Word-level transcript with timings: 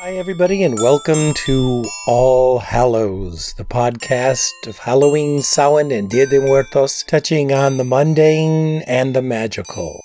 Hi, 0.00 0.12
everybody, 0.16 0.62
and 0.62 0.78
welcome 0.78 1.34
to 1.34 1.84
All 2.06 2.60
Hallows, 2.60 3.54
the 3.54 3.64
podcast 3.64 4.68
of 4.68 4.78
Halloween, 4.78 5.42
Samhain, 5.42 5.90
and 5.90 6.08
Dia 6.08 6.24
de 6.24 6.40
Muertos, 6.40 7.02
touching 7.02 7.52
on 7.52 7.78
the 7.78 7.84
mundane 7.84 8.82
and 8.82 9.12
the 9.16 9.22
magical. 9.22 10.00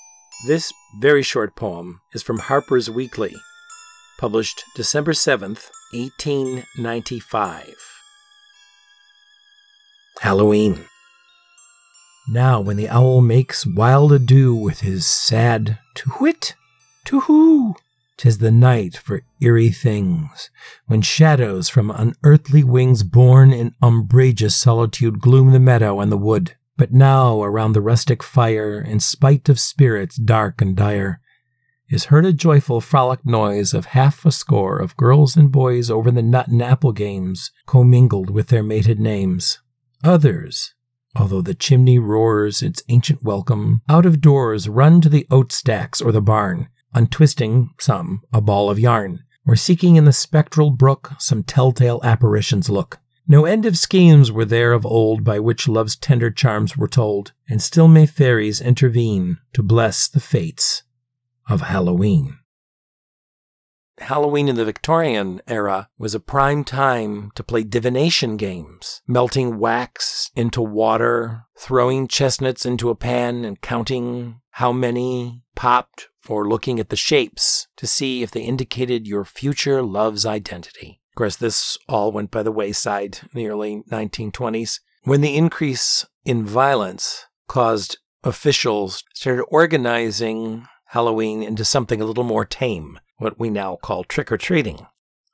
This 0.48 0.74
very 1.00 1.22
short 1.22 1.56
poem 1.56 2.02
is 2.12 2.24
from 2.24 2.40
Harper's 2.40 2.90
Weekly, 2.90 3.36
published 4.18 4.64
December 4.76 5.12
7th, 5.12 5.70
1895. 5.94 7.76
Halloween. 10.22 10.86
Now, 12.28 12.60
when 12.60 12.78
the 12.78 12.90
owl 12.90 13.22
makes 13.22 13.68
wild 13.68 14.12
ado 14.12 14.56
with 14.56 14.80
his 14.80 15.06
sad 15.06 15.78
to 15.94 16.10
whit, 16.14 16.56
to 17.06 17.20
who, 17.20 17.76
'tis 18.18 18.38
the 18.38 18.52
night 18.52 18.96
for 18.96 19.24
eerie 19.42 19.70
things, 19.70 20.50
when 20.86 21.02
shadows 21.02 21.70
from 21.70 21.92
unearthly 21.92 22.64
wings 22.64 23.04
born 23.04 23.52
in 23.52 23.74
umbrageous 23.82 24.56
solitude 24.56 25.20
gloom 25.20 25.52
the 25.52 25.60
meadow 25.60 26.00
and 26.00 26.12
the 26.12 26.18
wood. 26.18 26.56
But 26.78 26.92
now 26.92 27.44
around 27.44 27.74
the 27.74 27.82
rustic 27.82 28.24
fire, 28.24 28.80
in 28.80 29.00
spite 29.00 29.48
of 29.50 29.60
spirits 29.60 30.16
dark 30.16 30.62
and 30.62 30.76
dire, 30.76 31.22
is 31.90 32.06
heard 32.06 32.26
a 32.26 32.34
joyful 32.34 32.82
frolic 32.82 33.26
noise 33.26 33.74
of 33.74 33.86
half 33.88 34.26
a 34.26 34.32
score 34.32 34.80
of 34.80 34.98
girls 34.98 35.36
and 35.36 35.52
boys 35.52 35.92
over 35.92 36.10
the 36.10 36.24
nut 36.24 36.48
and 36.48 36.62
apple 36.62 36.92
games, 36.92 37.52
commingled 37.68 38.30
with 38.32 38.48
their 38.48 38.64
mated 38.64 39.00
names. 39.00 39.60
Others, 40.04 40.74
although 41.16 41.42
the 41.42 41.54
chimney 41.54 42.00
roars 42.00 42.64
its 42.64 42.82
ancient 42.90 43.22
welcome, 43.22 43.82
out 43.88 44.06
of 44.06 44.22
doors 44.22 44.68
run 44.68 45.02
to 45.02 45.10
the 45.10 45.28
oat 45.30 45.52
stacks 45.52 46.02
or 46.02 46.12
the 46.12 46.22
barn, 46.22 46.68
untwisting, 46.94 47.72
some, 47.80 48.22
a 48.32 48.42
ball 48.42 48.70
of 48.70 48.80
yarn, 48.80 49.24
or 49.46 49.56
seeking 49.56 49.96
in 49.96 50.06
the 50.06 50.14
spectral 50.14 50.72
brook 50.72 51.14
some 51.20 51.44
telltale 51.44 52.00
apparitions 52.04 52.70
look. 52.70 53.00
No 53.28 53.46
end 53.46 53.66
of 53.66 53.78
schemes 53.78 54.32
were 54.32 54.46
there 54.46 54.74
of 54.74 54.86
old 54.86 55.24
by 55.24 55.40
which 55.40 55.68
love's 55.68 55.96
tender 55.96 56.30
charms 56.30 56.76
were 56.76 56.90
told, 56.90 57.32
and 57.50 57.62
still 57.62 57.88
may 57.88 58.06
fairies 58.06 58.60
intervene 58.60 59.38
to 59.54 59.64
bless 59.64 60.08
the 60.08 60.20
fates 60.20 60.84
of 61.48 61.62
Halloween. 61.62 62.38
Halloween 64.04 64.50
in 64.50 64.56
the 64.56 64.66
Victorian 64.66 65.42
era 65.48 65.88
was 65.98 66.14
a 66.14 66.20
prime 66.20 66.64
time 66.64 67.32
to 67.36 67.44
play 67.44 67.64
divination 67.64 68.36
games, 68.36 69.02
melting 69.08 69.60
wax 69.60 70.30
into 70.36 70.62
water, 70.62 71.46
throwing 71.58 72.08
chestnuts 72.08 72.66
into 72.66 72.90
a 72.90 72.96
pan 72.96 73.46
and 73.46 73.62
counting 73.62 74.42
how 74.52 74.74
many 74.74 75.44
popped, 75.56 76.10
or 76.28 76.48
looking 76.48 76.80
at 76.80 76.90
the 76.90 76.96
shapes 76.96 77.68
to 77.78 77.88
see 77.88 78.24
if 78.24 78.32
they 78.32 78.42
indicated 78.42 79.08
your 79.08 79.26
future 79.26 79.82
love's 79.82 80.26
identity. 80.26 81.00
Of 81.12 81.16
course, 81.16 81.36
this 81.38 81.78
all 81.88 82.12
went 82.12 82.30
by 82.30 82.44
the 82.44 82.52
wayside 82.52 83.20
in 83.22 83.30
the 83.34 83.48
early 83.48 83.84
1920s 83.90 84.80
when 85.04 85.22
the 85.22 85.36
increase 85.36 86.06
in 86.26 86.46
violence 86.46 87.26
caused 87.48 87.98
officials 88.24 89.04
started 89.14 89.44
organizing 89.50 90.68
Halloween 90.88 91.42
into 91.42 91.66
something 91.66 92.02
a 92.02 92.06
little 92.06 92.24
more 92.24 92.46
tame 92.46 93.00
what 93.18 93.40
we 93.40 93.50
now 93.50 93.76
call 93.76 94.04
trick 94.04 94.32
or 94.32 94.38
treating. 94.38 94.86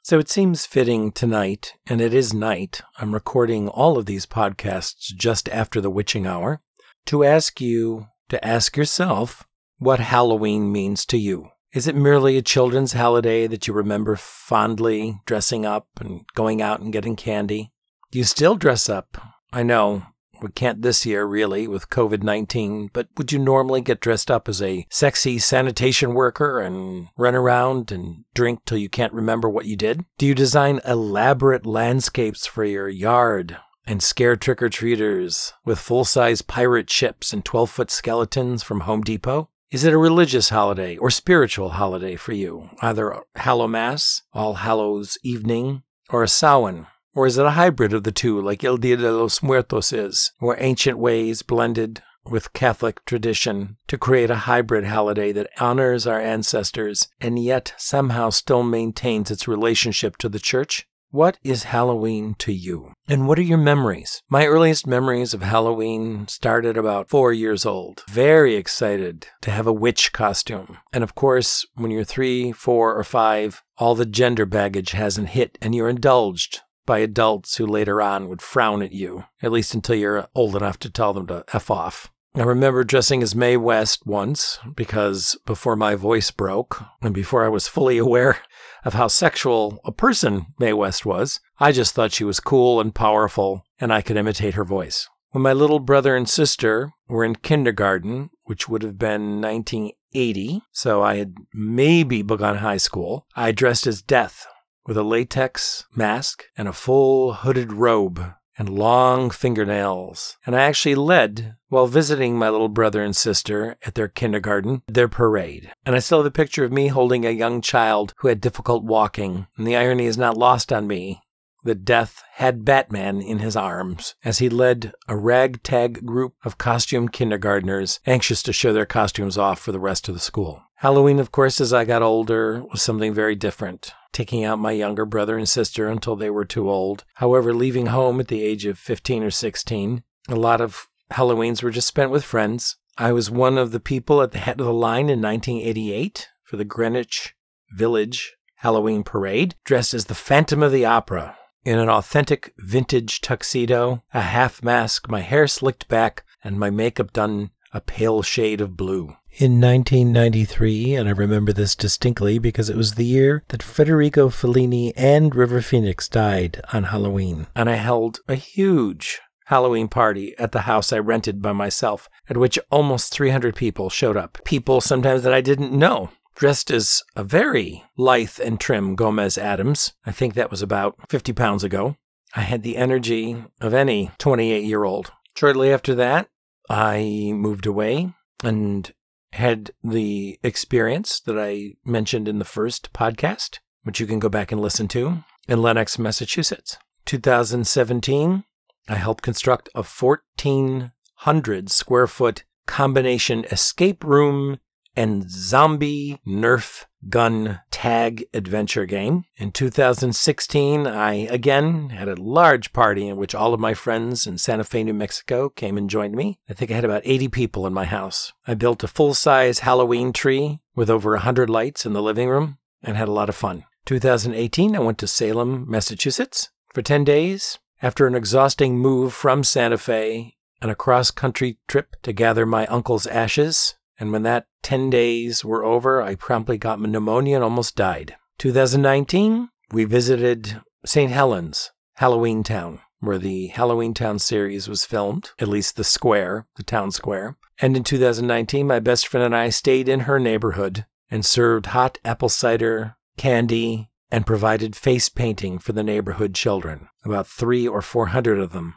So 0.04 0.18
it 0.18 0.30
seems 0.30 0.66
fitting 0.66 1.12
tonight, 1.12 1.74
and 1.86 2.02
it 2.02 2.14
is 2.14 2.34
night, 2.34 2.82
I'm 2.98 3.14
recording 3.14 3.68
all 3.68 3.98
of 3.98 4.06
these 4.06 4.26
podcasts 4.26 5.14
just 5.16 5.48
after 5.50 5.80
the 5.82 5.90
witching 5.90 6.26
hour, 6.26 6.62
to 7.06 7.24
ask 7.24 7.62
you 7.62 8.08
to 8.30 8.44
ask 8.46 8.76
yourself 8.76 9.46
what 9.78 10.00
Halloween 10.00 10.72
means 10.72 11.06
to 11.08 11.18
you. 11.18 11.50
Is 11.74 11.88
it 11.88 11.96
merely 11.96 12.38
a 12.38 12.42
children's 12.42 12.94
holiday 12.94 13.46
that 13.46 13.68
you 13.68 13.74
remember 13.74 14.16
fondly 14.16 15.22
dressing 15.26 15.66
up 15.66 15.88
and 16.00 16.22
going 16.34 16.62
out 16.62 16.80
and 16.80 16.92
getting 16.92 17.16
candy? 17.16 17.72
Do 18.10 18.18
you 18.18 18.26
still 18.26 18.56
dress 18.56 18.90
up? 18.90 19.18
I 19.54 19.62
know 19.62 20.04
we 20.42 20.50
can't 20.50 20.82
this 20.82 21.06
year, 21.06 21.26
really, 21.26 21.68
with 21.68 21.90
COVID 21.90 22.24
19, 22.24 22.90
but 22.94 23.08
would 23.18 23.32
you 23.32 23.40
normally 23.40 23.82
get 23.82 24.00
dressed 24.00 24.30
up 24.32 24.48
as 24.48 24.62
a 24.62 24.86
sexy 24.90 25.40
sanitation 25.40 26.14
worker 26.14 26.60
and 26.60 27.08
run 27.18 27.36
around 27.36 27.92
and 27.92 28.26
drink 28.34 28.62
till 28.66 28.78
you 28.78 28.90
can't 28.90 29.14
remember 29.14 29.50
what 29.50 29.66
you 29.66 29.76
did? 29.76 30.06
Do 30.18 30.26
you 30.26 30.36
design 30.36 30.82
elaborate 30.86 31.66
landscapes 31.66 32.46
for 32.46 32.64
your 32.64 32.90
yard 32.90 33.58
and 33.86 34.04
scare 34.04 34.36
trick 34.36 34.62
or 34.62 34.70
treaters 34.70 35.54
with 35.66 35.80
full 35.80 36.06
size 36.06 36.42
pirate 36.42 36.90
ships 36.90 37.34
and 37.34 37.44
12 37.44 37.70
foot 37.70 37.92
skeletons 37.92 38.64
from 38.64 38.82
Home 38.82 39.02
Depot? 39.02 39.50
Is 39.72 39.84
it 39.84 39.94
a 39.94 39.98
religious 39.98 40.50
holiday 40.50 40.98
or 40.98 41.12
spiritual 41.12 41.70
holiday 41.70 42.16
for 42.16 42.34
you? 42.34 42.70
Either 42.82 43.22
Hallowmas, 43.36 44.24
All 44.34 44.56
Hallows 44.56 45.18
Evening, 45.24 45.84
or 46.10 46.24
a 46.24 46.28
Samhain, 46.28 46.88
or 47.20 47.28
is 47.28 47.38
it 47.38 47.46
a 47.46 47.50
hybrid 47.52 47.92
of 47.92 48.06
the 48.06 48.14
two, 48.14 48.40
like 48.40 48.64
El 48.64 48.78
Dia 48.78 48.96
de 48.96 49.12
los 49.12 49.44
Muertos 49.44 49.92
is, 49.92 50.32
where 50.40 50.56
ancient 50.58 50.98
ways 50.98 51.42
blended 51.42 52.02
with 52.24 52.54
Catholic 52.54 53.04
tradition 53.04 53.76
to 53.90 53.98
create 53.98 54.32
a 54.32 54.46
hybrid 54.48 54.86
holiday 54.86 55.34
that 55.34 55.50
honors 55.60 56.08
our 56.08 56.22
ancestors 56.22 57.10
and 57.20 57.38
yet 57.38 57.74
somehow 57.76 58.30
still 58.30 58.64
maintains 58.64 59.30
its 59.30 59.50
relationship 59.50 60.16
to 60.16 60.30
the 60.30 60.40
church? 60.40 60.88
What 61.12 61.38
is 61.44 61.64
Halloween 61.64 62.36
to 62.36 62.54
you? 62.54 62.94
And 63.10 63.28
what 63.28 63.38
are 63.38 63.42
your 63.42 63.58
memories? 63.58 64.22
My 64.30 64.46
earliest 64.46 64.88
memories 64.88 65.34
of 65.34 65.42
Halloween 65.42 66.26
started 66.30 66.78
about 66.78 67.10
four 67.10 67.34
years 67.34 67.66
old. 67.66 68.06
Very 68.08 68.56
excited 68.56 69.28
to 69.42 69.52
have 69.52 69.68
a 69.68 69.74
witch 69.74 70.14
costume. 70.14 70.78
And 70.94 71.04
of 71.04 71.16
course, 71.16 71.66
when 71.74 71.92
you're 71.92 72.06
three, 72.06 72.54
four, 72.54 72.96
or 72.98 73.04
five, 73.04 73.62
all 73.78 73.94
the 73.94 74.06
gender 74.06 74.46
baggage 74.46 74.92
hasn't 74.92 75.30
hit 75.30 75.58
and 75.62 75.76
you're 75.76 75.90
indulged 75.90 76.62
by 76.90 76.98
adults 76.98 77.58
who 77.58 77.68
later 77.68 78.02
on 78.02 78.28
would 78.28 78.42
frown 78.42 78.82
at 78.82 78.92
you, 78.92 79.24
at 79.44 79.52
least 79.52 79.76
until 79.76 79.94
you're 79.94 80.28
old 80.34 80.56
enough 80.56 80.80
to 80.80 80.90
tell 80.90 81.14
them 81.14 81.28
to 81.28 81.46
F 81.54 81.70
off. 81.70 82.12
I 82.34 82.42
remember 82.42 82.84
dressing 82.84 83.22
as 83.22 83.36
Mae 83.36 83.58
West 83.58 84.08
once 84.08 84.58
because 84.76 85.38
before 85.46 85.76
my 85.76 85.94
voice 85.94 86.32
broke 86.32 86.82
and 87.04 87.14
before 87.14 87.46
I 87.46 87.50
was 87.50 87.68
fully 87.68 88.00
aware 88.00 88.40
of 88.84 88.96
how 88.96 89.08
sexual 89.08 89.80
a 89.86 89.92
person 89.92 90.48
Mae 90.58 90.74
West 90.74 91.06
was, 91.06 91.40
I 91.60 91.74
just 91.74 91.94
thought 91.94 92.12
she 92.12 92.24
was 92.24 92.40
cool 92.40 92.82
and 92.82 92.96
powerful 92.96 93.68
and 93.80 93.94
I 93.94 94.02
could 94.02 94.18
imitate 94.18 94.56
her 94.56 94.66
voice. 94.66 95.08
When 95.30 95.44
my 95.44 95.54
little 95.54 95.80
brother 95.80 96.16
and 96.16 96.28
sister 96.28 96.94
were 97.08 97.24
in 97.24 97.36
kindergarten, 97.36 98.32
which 98.46 98.68
would 98.68 98.82
have 98.82 98.98
been 98.98 99.42
1980, 99.42 100.64
so 100.72 101.04
I 101.04 101.18
had 101.18 101.36
maybe 101.54 102.24
begun 102.24 102.58
high 102.58 102.78
school, 102.78 103.28
I 103.36 103.52
dressed 103.52 103.86
as 103.86 104.02
Death 104.02 104.48
with 104.90 104.98
a 104.98 105.04
latex 105.04 105.86
mask 105.96 106.46
and 106.58 106.68
a 106.68 106.74
full 106.74 107.34
hooded 107.34 107.72
robe 107.72 108.34
and 108.58 108.68
long 108.68 109.30
fingernails. 109.30 110.36
And 110.48 110.56
I 110.56 110.62
actually 110.62 110.96
led, 110.96 111.56
while 111.68 111.86
visiting 111.86 112.40
my 112.40 112.50
little 112.50 112.70
brother 112.70 113.04
and 113.04 113.16
sister 113.16 113.78
at 113.86 113.94
their 113.94 114.08
kindergarten, 114.08 114.82
their 114.88 115.08
parade. 115.08 115.72
And 115.86 115.96
I 115.96 116.00
still 116.00 116.18
have 116.18 116.26
a 116.26 116.32
picture 116.32 116.66
of 116.66 116.72
me 116.72 116.88
holding 116.88 117.24
a 117.24 117.30
young 117.30 117.62
child 117.62 118.16
who 118.18 118.30
had 118.30 118.42
difficult 118.42 118.84
walking. 118.84 119.46
And 119.58 119.68
the 119.68 119.76
irony 119.76 120.08
is 120.08 120.18
not 120.18 120.36
lost 120.36 120.74
on 120.74 120.88
me 120.88 121.22
that 121.64 121.86
Death 121.86 122.24
had 122.34 122.66
Batman 122.66 123.22
in 123.22 123.40
his 123.40 123.56
arms 123.56 124.16
as 124.24 124.40
he 124.40 124.50
led 124.50 124.94
a 125.08 125.16
ragtag 125.16 126.04
group 126.04 126.34
of 126.44 126.58
costumed 126.58 127.14
kindergartners 127.14 128.00
anxious 128.08 128.42
to 128.42 128.52
show 128.52 128.74
their 128.74 128.88
costumes 128.88 129.38
off 129.38 129.60
for 129.60 129.72
the 129.72 129.80
rest 129.80 130.08
of 130.08 130.16
the 130.16 130.20
school. 130.20 130.64
Halloween, 130.78 131.20
of 131.20 131.32
course, 131.32 131.62
as 131.62 131.74
I 131.74 131.86
got 131.86 132.02
older, 132.02 132.64
was 132.72 132.82
something 132.82 133.14
very 133.14 133.36
different 133.36 133.94
taking 134.12 134.44
out 134.44 134.60
my 134.60 134.72
younger 134.72 135.06
brother 135.06 135.38
and 135.38 135.48
sister 135.48 135.88
until 135.88 136.16
they 136.16 136.30
were 136.30 136.46
too 136.46 136.70
old. 136.70 137.06
However, 137.16 137.54
leaving 137.54 137.88
home 137.88 138.20
at 138.20 138.28
the 138.28 138.44
age 138.44 138.66
of 138.66 138.78
15 138.78 139.24
or 139.24 139.32
16, 139.32 140.04
a 140.28 140.36
lot 140.36 140.62
of 140.62 140.88
Halloweens 141.12 141.64
were 141.64 141.72
just 141.72 141.88
spent 141.88 142.12
with 142.12 142.24
friends. 142.24 142.78
I 142.98 143.12
was 143.12 143.32
one 143.32 143.58
of 143.58 143.72
the 143.72 143.80
people 143.80 144.22
at 144.22 144.32
the 144.32 144.40
head 144.40 144.60
of 144.60 144.66
the 144.66 144.74
line 144.74 145.10
in 145.10 145.22
1988 145.22 146.28
for 146.44 146.58
the 146.58 146.66
Greenwich 146.66 147.36
Village 147.72 148.36
Halloween 148.58 149.04
parade, 149.04 149.56
dressed 149.64 149.94
as 149.94 150.06
the 150.06 150.16
Phantom 150.16 150.62
of 150.62 150.72
the 150.72 150.86
Opera 150.86 151.38
in 151.64 151.78
an 151.78 151.90
authentic 151.90 152.54
vintage 152.58 153.22
tuxedo, 153.22 154.04
a 154.14 154.22
half 154.22 154.64
mask, 154.64 155.10
my 155.10 155.22
hair 155.22 155.48
slicked 155.48 155.88
back, 155.88 156.24
and 156.44 156.60
my 156.60 156.70
makeup 156.70 157.14
done 157.14 157.52
a 157.74 157.82
pale 157.82 158.22
shade 158.22 158.62
of 158.62 158.76
blue. 158.76 159.16
In 159.32 159.62
1993, 159.62 160.96
and 160.96 161.08
I 161.08 161.12
remember 161.14 161.54
this 161.54 161.76
distinctly 161.76 162.40
because 162.40 162.70
it 162.70 162.76
was 162.76 162.96
the 162.96 163.06
year 163.06 163.44
that 163.50 163.64
Federico 163.64 164.28
Fellini 164.28 164.92
and 164.98 165.34
River 165.34 165.62
Phoenix 165.62 166.10
died 166.10 166.62
on 166.74 166.86
Halloween, 166.86 167.48
and 167.56 167.70
I 167.70 167.76
held 167.76 168.20
a 168.28 168.36
huge 168.36 169.22
Halloween 169.46 169.88
party 169.88 170.38
at 170.38 170.52
the 170.52 170.62
house 170.62 170.92
I 170.92 171.00
rented 171.00 171.42
by 171.42 171.54
myself, 171.54 172.10
at 172.30 172.38
which 172.38 172.60
almost 172.70 173.14
300 173.14 173.56
people 173.56 173.90
showed 173.90 174.18
up. 174.18 174.38
People 174.44 174.82
sometimes 174.82 175.24
that 175.24 175.34
I 175.34 175.42
didn't 175.42 175.72
know, 175.72 176.12
dressed 176.36 176.70
as 176.70 177.02
a 177.16 177.24
very 177.24 177.84
lithe 177.98 178.40
and 178.44 178.60
trim 178.60 178.96
Gomez 178.96 179.38
Addams. 179.38 179.94
I 180.06 180.12
think 180.12 180.34
that 180.34 180.52
was 180.52 180.62
about 180.62 180.98
50 181.10 181.34
pounds 181.34 181.64
ago. 181.64 181.96
I 182.36 182.42
had 182.42 182.62
the 182.62 182.78
energy 182.78 183.44
of 183.60 183.74
any 183.74 184.12
28 184.20 184.64
year 184.64 184.84
old. 184.84 185.12
Shortly 185.36 185.72
after 185.72 185.96
that, 185.96 186.28
I 186.70 187.32
moved 187.34 187.66
away 187.66 188.14
and 188.44 188.94
had 189.34 189.72
the 189.84 190.40
experience 190.44 191.20
that 191.22 191.40
I 191.40 191.74
mentioned 191.86 192.28
in 192.28 192.40
the 192.40 192.46
first 192.46 192.92
podcast 192.94 193.60
which 193.84 194.00
you 194.00 194.06
can 194.06 194.20
go 194.20 194.30
back 194.30 194.52
and 194.52 194.62
listen 194.62 194.88
to, 194.90 195.24
in 195.48 195.62
Lenox, 195.62 195.98
Massachusetts. 195.98 196.78
2017, 197.06 198.44
I 198.88 198.96
helped 198.96 199.24
construct 199.24 199.70
a 199.74 199.84
1,400 199.84 201.72
square 201.72 202.08
foot 202.08 202.44
combination 202.68 203.46
escape 203.46 204.04
room 204.04 204.60
and 204.96 205.30
zombie 205.30 206.20
Nerf 206.28 206.86
gun 207.08 207.62
tag 207.72 208.26
adventure 208.34 208.86
game. 208.86 209.24
In 209.38 209.52
2016, 209.52 210.86
I 210.86 211.14
again 211.14 211.90
had 211.90 212.10
a 212.10 212.22
large 212.22 212.74
party 212.74 213.08
in 213.08 213.18
which 213.18 213.34
all 213.34 213.54
of 213.54 213.60
my 213.60 213.74
friends 213.74 214.28
in 214.28 214.38
Santa 214.38 214.64
Fe, 214.64 214.84
New 214.84 214.94
Mexico 214.94 215.50
came 215.50 215.78
and 215.78 215.90
joined 215.90 216.16
me. 216.16 216.40
I 216.50 216.54
think 216.54 216.72
I 216.72 216.76
had 216.76 216.86
about 216.86 217.04
80 217.06 217.30
people 217.30 217.66
in 217.66 217.74
my 217.74 217.86
house. 217.86 218.34
I 218.46 218.54
built 218.56 218.84
a 218.84 218.88
full 218.88 219.14
size 219.14 219.60
Halloween 219.60 220.12
tree 220.12 220.60
with 220.76 220.90
over 220.90 221.12
100 221.12 221.50
lights 221.50 221.86
in 221.86 221.94
the 221.94 222.02
living 222.02 222.28
room 222.28 222.58
and 222.84 222.98
had 222.98 223.08
a 223.08 223.14
lot 223.14 223.30
of 223.30 223.36
fun. 223.36 223.66
2018, 223.86 224.76
I 224.76 224.80
went 224.80 224.98
to 225.00 225.08
Salem, 225.08 225.66
Massachusetts 225.70 226.50
for 226.74 226.82
10 226.82 227.04
days. 227.04 227.60
After 227.82 228.08
an 228.08 228.16
exhausting 228.16 228.78
move 228.78 229.14
from 229.14 229.44
Santa 229.44 229.78
Fe 229.78 230.36
and 230.62 230.70
a 230.70 230.76
cross 230.76 231.12
country 231.12 231.58
trip 231.68 231.96
to 232.04 232.12
gather 232.12 232.46
my 232.46 232.66
uncle's 232.68 233.08
ashes, 233.08 233.76
and 234.00 234.14
when 234.14 234.24
that 234.24 234.48
10 234.64 234.90
days 234.90 235.44
were 235.44 235.66
over, 235.66 236.02
I 236.02 236.16
promptly 236.16 236.58
got 236.58 236.80
pneumonia 236.80 237.36
and 237.36 237.44
almost 237.44 237.76
died. 237.76 238.16
2019, 238.38 239.50
we 239.72 239.84
visited 239.84 240.62
St. 240.86 241.12
Helens, 241.12 241.72
Halloween 241.96 242.44
Town, 242.44 242.80
where 243.02 243.18
the 243.18 243.48
Halloween 243.48 243.94
Town 243.94 244.18
series 244.18 244.70
was 244.70 244.86
filmed, 244.86 245.32
at 245.40 245.50
least 245.50 245.76
the 245.76 245.84
square, 245.84 246.48
the 246.56 246.64
town 246.64 246.92
square. 246.92 247.38
And 247.62 247.76
in 247.76 247.84
2019, 247.84 248.66
my 248.66 248.80
best 248.80 249.08
friend 249.08 249.26
and 249.26 249.36
I 249.36 249.50
stayed 249.50 249.90
in 249.90 250.02
her 250.02 250.20
neighborhood 250.20 250.86
and 251.12 251.26
served 251.26 251.68
hot 251.68 251.98
apple 252.06 252.30
cider, 252.30 252.96
candy, 253.18 253.90
and 254.10 254.26
provided 254.26 254.76
face 254.76 255.10
painting 255.10 255.60
for 255.60 255.74
the 255.74 255.84
neighborhood 255.84 256.34
children, 256.34 256.88
about 257.04 257.28
three 257.28 257.68
or 257.68 257.82
four 257.82 258.08
hundred 258.08 258.40
of 258.40 258.54
them. 258.54 258.76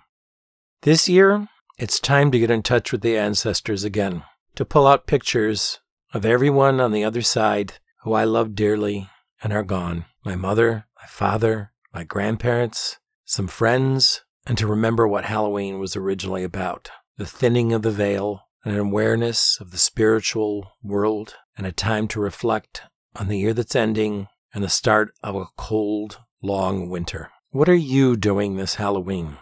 This 0.82 1.08
year, 1.08 1.46
it's 1.78 2.00
time 2.00 2.32
to 2.32 2.38
get 2.38 2.50
in 2.50 2.62
touch 2.62 2.90
with 2.90 3.02
the 3.02 3.16
ancestors 3.16 3.84
again 3.84 4.24
to 4.54 4.64
pull 4.64 4.86
out 4.86 5.06
pictures 5.06 5.80
of 6.12 6.26
everyone 6.26 6.80
on 6.80 6.92
the 6.92 7.04
other 7.04 7.22
side 7.22 7.74
who 8.02 8.12
I 8.12 8.24
love 8.24 8.54
dearly 8.54 9.08
and 9.42 9.52
are 9.52 9.62
gone 9.62 10.04
my 10.24 10.36
mother, 10.36 10.86
my 11.00 11.06
father, 11.08 11.72
my 11.92 12.04
grandparents, 12.04 12.98
some 13.24 13.48
friends, 13.48 14.22
and 14.46 14.56
to 14.58 14.66
remember 14.66 15.06
what 15.06 15.24
Halloween 15.24 15.78
was 15.78 15.96
originally 15.96 16.44
about 16.44 16.90
the 17.16 17.26
thinning 17.26 17.72
of 17.72 17.82
the 17.82 17.90
veil, 17.90 18.48
an 18.64 18.76
awareness 18.76 19.58
of 19.60 19.70
the 19.70 19.78
spiritual 19.78 20.72
world, 20.82 21.34
and 21.56 21.66
a 21.66 21.72
time 21.72 22.08
to 22.08 22.20
reflect 22.20 22.82
on 23.16 23.28
the 23.28 23.38
year 23.38 23.52
that's 23.52 23.76
ending 23.76 24.28
and 24.54 24.64
the 24.64 24.68
start 24.68 25.12
of 25.22 25.34
a 25.34 25.46
cold, 25.56 26.20
long 26.40 26.88
winter. 26.88 27.30
What 27.50 27.68
are 27.68 27.74
you 27.74 28.16
doing 28.16 28.56
this 28.56 28.76
Halloween? 28.76 29.36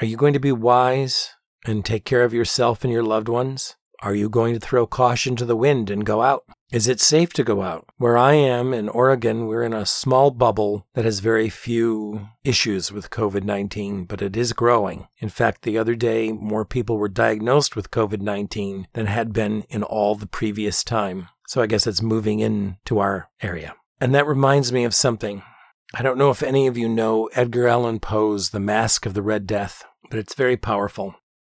Are 0.00 0.06
you 0.06 0.16
going 0.16 0.34
to 0.34 0.40
be 0.40 0.52
wise 0.52 1.30
and 1.64 1.84
take 1.84 2.04
care 2.04 2.22
of 2.22 2.34
yourself 2.34 2.84
and 2.84 2.92
your 2.92 3.02
loved 3.02 3.28
ones? 3.28 3.76
Are 4.00 4.14
you 4.14 4.28
going 4.28 4.54
to 4.54 4.60
throw 4.60 4.86
caution 4.86 5.36
to 5.36 5.44
the 5.44 5.56
wind 5.56 5.90
and 5.90 6.04
go 6.04 6.22
out? 6.22 6.44
Is 6.72 6.88
it 6.88 7.00
safe 7.00 7.32
to 7.34 7.44
go 7.44 7.62
out? 7.62 7.86
Where 7.96 8.18
I 8.18 8.34
am 8.34 8.74
in 8.74 8.88
Oregon, 8.88 9.46
we're 9.46 9.62
in 9.62 9.72
a 9.72 9.86
small 9.86 10.30
bubble 10.30 10.86
that 10.94 11.04
has 11.04 11.20
very 11.20 11.48
few 11.48 12.28
issues 12.44 12.90
with 12.90 13.10
COVID 13.10 13.44
19, 13.44 14.04
but 14.04 14.20
it 14.20 14.36
is 14.36 14.52
growing. 14.52 15.06
In 15.18 15.28
fact, 15.28 15.62
the 15.62 15.78
other 15.78 15.94
day, 15.94 16.32
more 16.32 16.64
people 16.64 16.98
were 16.98 17.08
diagnosed 17.08 17.76
with 17.76 17.92
COVID 17.92 18.20
19 18.20 18.88
than 18.92 19.06
had 19.06 19.32
been 19.32 19.62
in 19.70 19.82
all 19.82 20.16
the 20.16 20.26
previous 20.26 20.82
time. 20.82 21.28
So 21.46 21.62
I 21.62 21.66
guess 21.66 21.86
it's 21.86 22.02
moving 22.02 22.40
into 22.40 22.98
our 22.98 23.30
area. 23.40 23.76
And 24.00 24.14
that 24.14 24.26
reminds 24.26 24.72
me 24.72 24.84
of 24.84 24.94
something. 24.94 25.42
I 25.94 26.02
don't 26.02 26.18
know 26.18 26.30
if 26.30 26.42
any 26.42 26.66
of 26.66 26.76
you 26.76 26.88
know 26.88 27.30
Edgar 27.34 27.68
Allan 27.68 28.00
Poe's 28.00 28.50
The 28.50 28.60
Masque 28.60 29.06
of 29.06 29.14
the 29.14 29.22
Red 29.22 29.46
Death, 29.46 29.84
but 30.10 30.18
it's 30.18 30.34
very 30.34 30.56
powerful. 30.56 31.14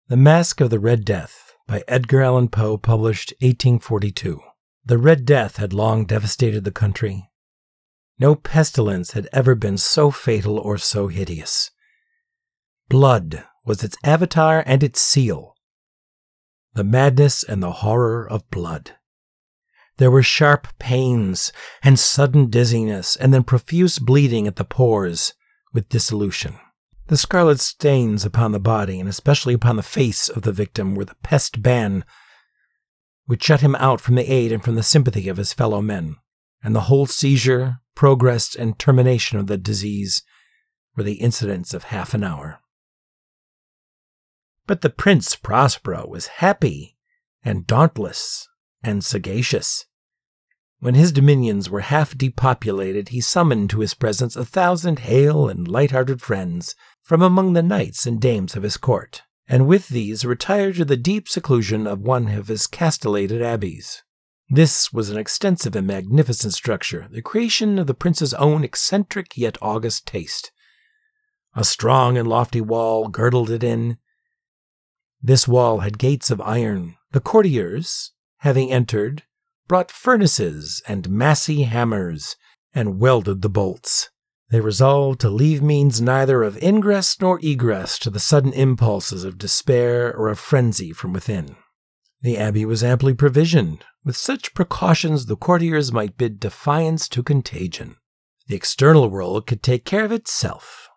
The 0.08 0.16
Masque 0.16 0.60
of 0.60 0.70
the 0.70 0.80
Red 0.80 1.04
Death 1.04 1.45
by 1.66 1.82
Edgar 1.88 2.22
Allan 2.22 2.48
Poe, 2.48 2.76
published 2.76 3.32
1842. 3.40 4.40
The 4.84 4.98
Red 4.98 5.24
Death 5.24 5.56
had 5.56 5.72
long 5.72 6.04
devastated 6.04 6.64
the 6.64 6.70
country. 6.70 7.30
No 8.18 8.34
pestilence 8.34 9.12
had 9.12 9.28
ever 9.32 9.54
been 9.54 9.76
so 9.76 10.10
fatal 10.10 10.58
or 10.58 10.78
so 10.78 11.08
hideous. 11.08 11.70
Blood 12.88 13.44
was 13.64 13.82
its 13.82 13.96
avatar 14.04 14.62
and 14.64 14.82
its 14.82 15.00
seal. 15.00 15.54
The 16.74 16.84
madness 16.84 17.42
and 17.42 17.62
the 17.62 17.72
horror 17.72 18.28
of 18.28 18.48
blood. 18.50 18.92
There 19.98 20.10
were 20.10 20.22
sharp 20.22 20.68
pains 20.78 21.52
and 21.82 21.98
sudden 21.98 22.48
dizziness, 22.48 23.16
and 23.16 23.32
then 23.32 23.44
profuse 23.44 23.98
bleeding 23.98 24.46
at 24.46 24.56
the 24.56 24.64
pores 24.64 25.32
with 25.72 25.88
dissolution. 25.88 26.58
The 27.08 27.16
scarlet 27.16 27.60
stains 27.60 28.24
upon 28.24 28.52
the 28.52 28.58
body, 28.58 28.98
and 28.98 29.08
especially 29.08 29.54
upon 29.54 29.76
the 29.76 29.82
face 29.82 30.28
of 30.28 30.42
the 30.42 30.52
victim, 30.52 30.94
were 30.94 31.04
the 31.04 31.14
pest 31.22 31.62
ban 31.62 32.04
which 33.26 33.44
shut 33.44 33.60
him 33.60 33.74
out 33.76 34.00
from 34.00 34.14
the 34.14 34.32
aid 34.32 34.52
and 34.52 34.62
from 34.62 34.74
the 34.74 34.82
sympathy 34.82 35.28
of 35.28 35.36
his 35.36 35.52
fellow 35.52 35.80
men, 35.80 36.16
and 36.62 36.74
the 36.74 36.82
whole 36.82 37.06
seizure, 37.06 37.78
progress, 37.94 38.54
and 38.54 38.78
termination 38.78 39.38
of 39.38 39.46
the 39.46 39.56
disease 39.56 40.22
were 40.96 41.02
the 41.02 41.14
incidents 41.14 41.74
of 41.74 41.84
half 41.84 42.14
an 42.14 42.24
hour. 42.24 42.60
But 44.66 44.80
the 44.80 44.90
Prince 44.90 45.36
Prospero 45.36 46.06
was 46.08 46.26
happy 46.26 46.96
and 47.44 47.66
dauntless 47.66 48.48
and 48.82 49.04
sagacious. 49.04 49.86
When 50.78 50.94
his 50.94 51.10
dominions 51.10 51.70
were 51.70 51.80
half 51.80 52.16
depopulated, 52.16 53.08
he 53.08 53.20
summoned 53.20 53.70
to 53.70 53.80
his 53.80 53.94
presence 53.94 54.36
a 54.36 54.44
thousand 54.44 55.00
hale 55.00 55.48
and 55.48 55.66
light-hearted 55.66 56.20
friends, 56.20 56.74
from 57.02 57.22
among 57.22 57.52
the 57.52 57.62
knights 57.62 58.04
and 58.06 58.20
dames 58.20 58.56
of 58.56 58.62
his 58.62 58.76
court, 58.76 59.22
and 59.48 59.66
with 59.66 59.88
these 59.88 60.24
retired 60.24 60.74
to 60.76 60.84
the 60.84 60.96
deep 60.96 61.28
seclusion 61.28 61.86
of 61.86 62.00
one 62.00 62.28
of 62.28 62.48
his 62.48 62.66
castellated 62.66 63.40
abbeys. 63.40 64.02
This 64.48 64.92
was 64.92 65.10
an 65.10 65.16
extensive 65.16 65.74
and 65.74 65.86
magnificent 65.86 66.52
structure, 66.52 67.08
the 67.10 67.22
creation 67.22 67.78
of 67.78 67.86
the 67.86 67.94
prince's 67.94 68.34
own 68.34 68.62
eccentric 68.62 69.36
yet 69.36 69.56
august 69.62 70.06
taste. 70.06 70.52
A 71.54 71.64
strong 71.64 72.18
and 72.18 72.28
lofty 72.28 72.60
wall 72.60 73.08
girdled 73.08 73.50
it 73.50 73.64
in. 73.64 73.96
This 75.22 75.48
wall 75.48 75.78
had 75.78 75.98
gates 75.98 76.30
of 76.30 76.40
iron. 76.42 76.96
The 77.12 77.20
courtiers, 77.20 78.12
having 78.38 78.70
entered, 78.70 79.22
brought 79.68 79.90
furnaces 79.90 80.82
and 80.86 81.08
massy 81.08 81.62
hammers, 81.62 82.36
and 82.72 83.00
welded 83.00 83.42
the 83.42 83.48
bolts. 83.48 84.10
They 84.50 84.60
resolved 84.60 85.20
to 85.20 85.30
leave 85.30 85.62
means 85.62 86.00
neither 86.00 86.42
of 86.42 86.62
ingress 86.62 87.20
nor 87.20 87.40
egress 87.42 87.98
to 88.00 88.10
the 88.10 88.20
sudden 88.20 88.52
impulses 88.52 89.24
of 89.24 89.38
despair 89.38 90.14
or 90.14 90.28
of 90.28 90.38
frenzy 90.38 90.92
from 90.92 91.12
within. 91.12 91.56
The 92.22 92.38
abbey 92.38 92.64
was 92.64 92.84
amply 92.84 93.14
provisioned. 93.14 93.84
With 94.04 94.16
such 94.16 94.54
precautions, 94.54 95.26
the 95.26 95.36
courtiers 95.36 95.92
might 95.92 96.16
bid 96.16 96.38
defiance 96.38 97.08
to 97.08 97.22
contagion. 97.22 97.96
The 98.46 98.54
external 98.54 99.08
world 99.08 99.46
could 99.46 99.62
take 99.62 99.84
care 99.84 100.04
of 100.04 100.12
itself. 100.12 100.88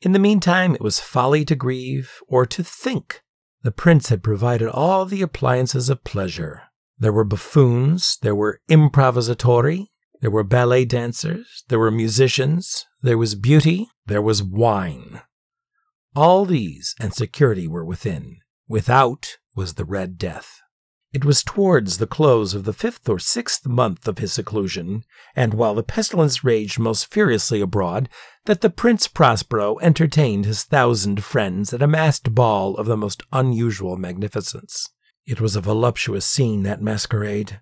In 0.00 0.12
the 0.12 0.18
meantime, 0.18 0.74
it 0.74 0.80
was 0.80 1.00
folly 1.00 1.44
to 1.44 1.56
grieve 1.56 2.20
or 2.28 2.46
to 2.46 2.62
think. 2.62 3.22
The 3.62 3.72
prince 3.72 4.08
had 4.08 4.22
provided 4.22 4.68
all 4.68 5.04
the 5.04 5.22
appliances 5.22 5.88
of 5.88 6.04
pleasure. 6.04 6.62
There 6.98 7.12
were 7.12 7.24
buffoons, 7.24 8.18
there 8.22 8.34
were 8.34 8.60
improvisatori, 8.68 9.86
there 10.20 10.30
were 10.30 10.44
ballet 10.44 10.84
dancers, 10.84 11.64
there 11.68 11.78
were 11.78 11.90
musicians, 11.90 12.86
there 13.02 13.18
was 13.18 13.34
beauty, 13.34 13.88
there 14.06 14.22
was 14.22 14.42
wine. 14.42 15.22
All 16.14 16.44
these 16.44 16.94
and 17.00 17.12
security 17.12 17.66
were 17.66 17.84
within. 17.84 18.36
Without 18.68 19.38
was 19.56 19.74
the 19.74 19.84
Red 19.84 20.18
Death. 20.18 20.60
It 21.12 21.24
was 21.26 21.42
towards 21.42 21.98
the 21.98 22.06
close 22.06 22.54
of 22.54 22.64
the 22.64 22.72
fifth 22.72 23.06
or 23.06 23.18
sixth 23.18 23.66
month 23.66 24.08
of 24.08 24.18
his 24.18 24.32
seclusion, 24.32 25.04
and 25.36 25.52
while 25.52 25.74
the 25.74 25.82
pestilence 25.82 26.42
raged 26.42 26.78
most 26.78 27.12
furiously 27.12 27.60
abroad, 27.60 28.08
that 28.46 28.62
the 28.62 28.70
Prince 28.70 29.08
Prospero 29.08 29.78
entertained 29.80 30.46
his 30.46 30.64
thousand 30.64 31.22
friends 31.22 31.74
at 31.74 31.82
a 31.82 31.86
masked 31.86 32.34
ball 32.34 32.76
of 32.76 32.86
the 32.86 32.96
most 32.96 33.22
unusual 33.30 33.98
magnificence. 33.98 34.88
It 35.26 35.40
was 35.40 35.56
a 35.56 35.60
voluptuous 35.60 36.26
scene, 36.26 36.62
that 36.64 36.82
masquerade. 36.82 37.60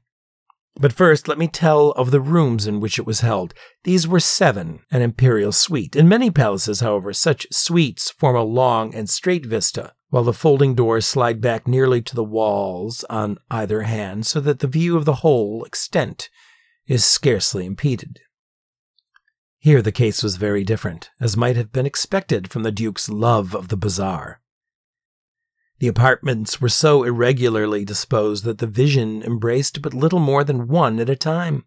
But 0.81 0.93
first, 0.93 1.29
let 1.29 1.39
me 1.39 1.49
tell 1.49 1.91
of 1.91 2.11
the 2.11 2.21
rooms 2.21 2.67
in 2.67 2.81
which 2.81 2.99
it 2.99 3.07
was 3.07 3.21
held. 3.21 3.53
These 3.85 4.09
were 4.09 4.21
seven, 4.21 4.81
an 4.91 5.03
imperial 5.03 5.53
suite. 5.53 5.97
In 5.97 6.09
many 6.09 6.31
palaces, 6.31 6.81
however, 6.81 7.13
such 7.13 7.47
suites 7.51 8.11
form 8.11 8.37
a 8.37 8.43
long 8.43 8.95
and 8.95 9.11
straight 9.11 9.45
vista, 9.45 9.93
while 10.09 10.25
the 10.25 10.33
folding 10.33 10.75
doors 10.75 11.07
slide 11.07 11.41
back 11.41 11.69
nearly 11.69 12.01
to 12.03 12.15
the 12.15 12.25
walls 12.25 13.05
on 13.11 13.39
either 13.51 13.83
hand, 13.83 14.27
so 14.27 14.41
that 14.41 14.61
the 14.61 14.67
view 14.67 14.97
of 14.97 15.05
the 15.05 15.17
whole 15.17 15.65
extent 15.65 16.31
is 16.87 17.05
scarcely 17.05 17.67
impeded. 17.67 18.21
Here 19.59 19.83
the 19.83 19.93
case 19.93 20.23
was 20.23 20.37
very 20.37 20.65
different, 20.65 21.11
as 21.21 21.37
might 21.37 21.57
have 21.57 21.73
been 21.73 21.85
expected 21.85 22.49
from 22.49 22.63
the 22.63 22.73
Duke's 22.73 23.11
love 23.11 23.55
of 23.55 23.69
the 23.69 23.77
bazaar. 23.77 24.40
The 25.81 25.89
apartments 25.89 26.61
were 26.61 26.69
so 26.69 27.05
irregularly 27.05 27.87
disposed 27.87 28.45
that 28.45 28.59
the 28.59 28.67
vision 28.67 29.23
embraced 29.23 29.81
but 29.81 29.95
little 29.95 30.19
more 30.19 30.45
than 30.45 30.69
one 30.69 31.01
at 31.01 31.09
a 31.09 31.17
time. 31.17 31.65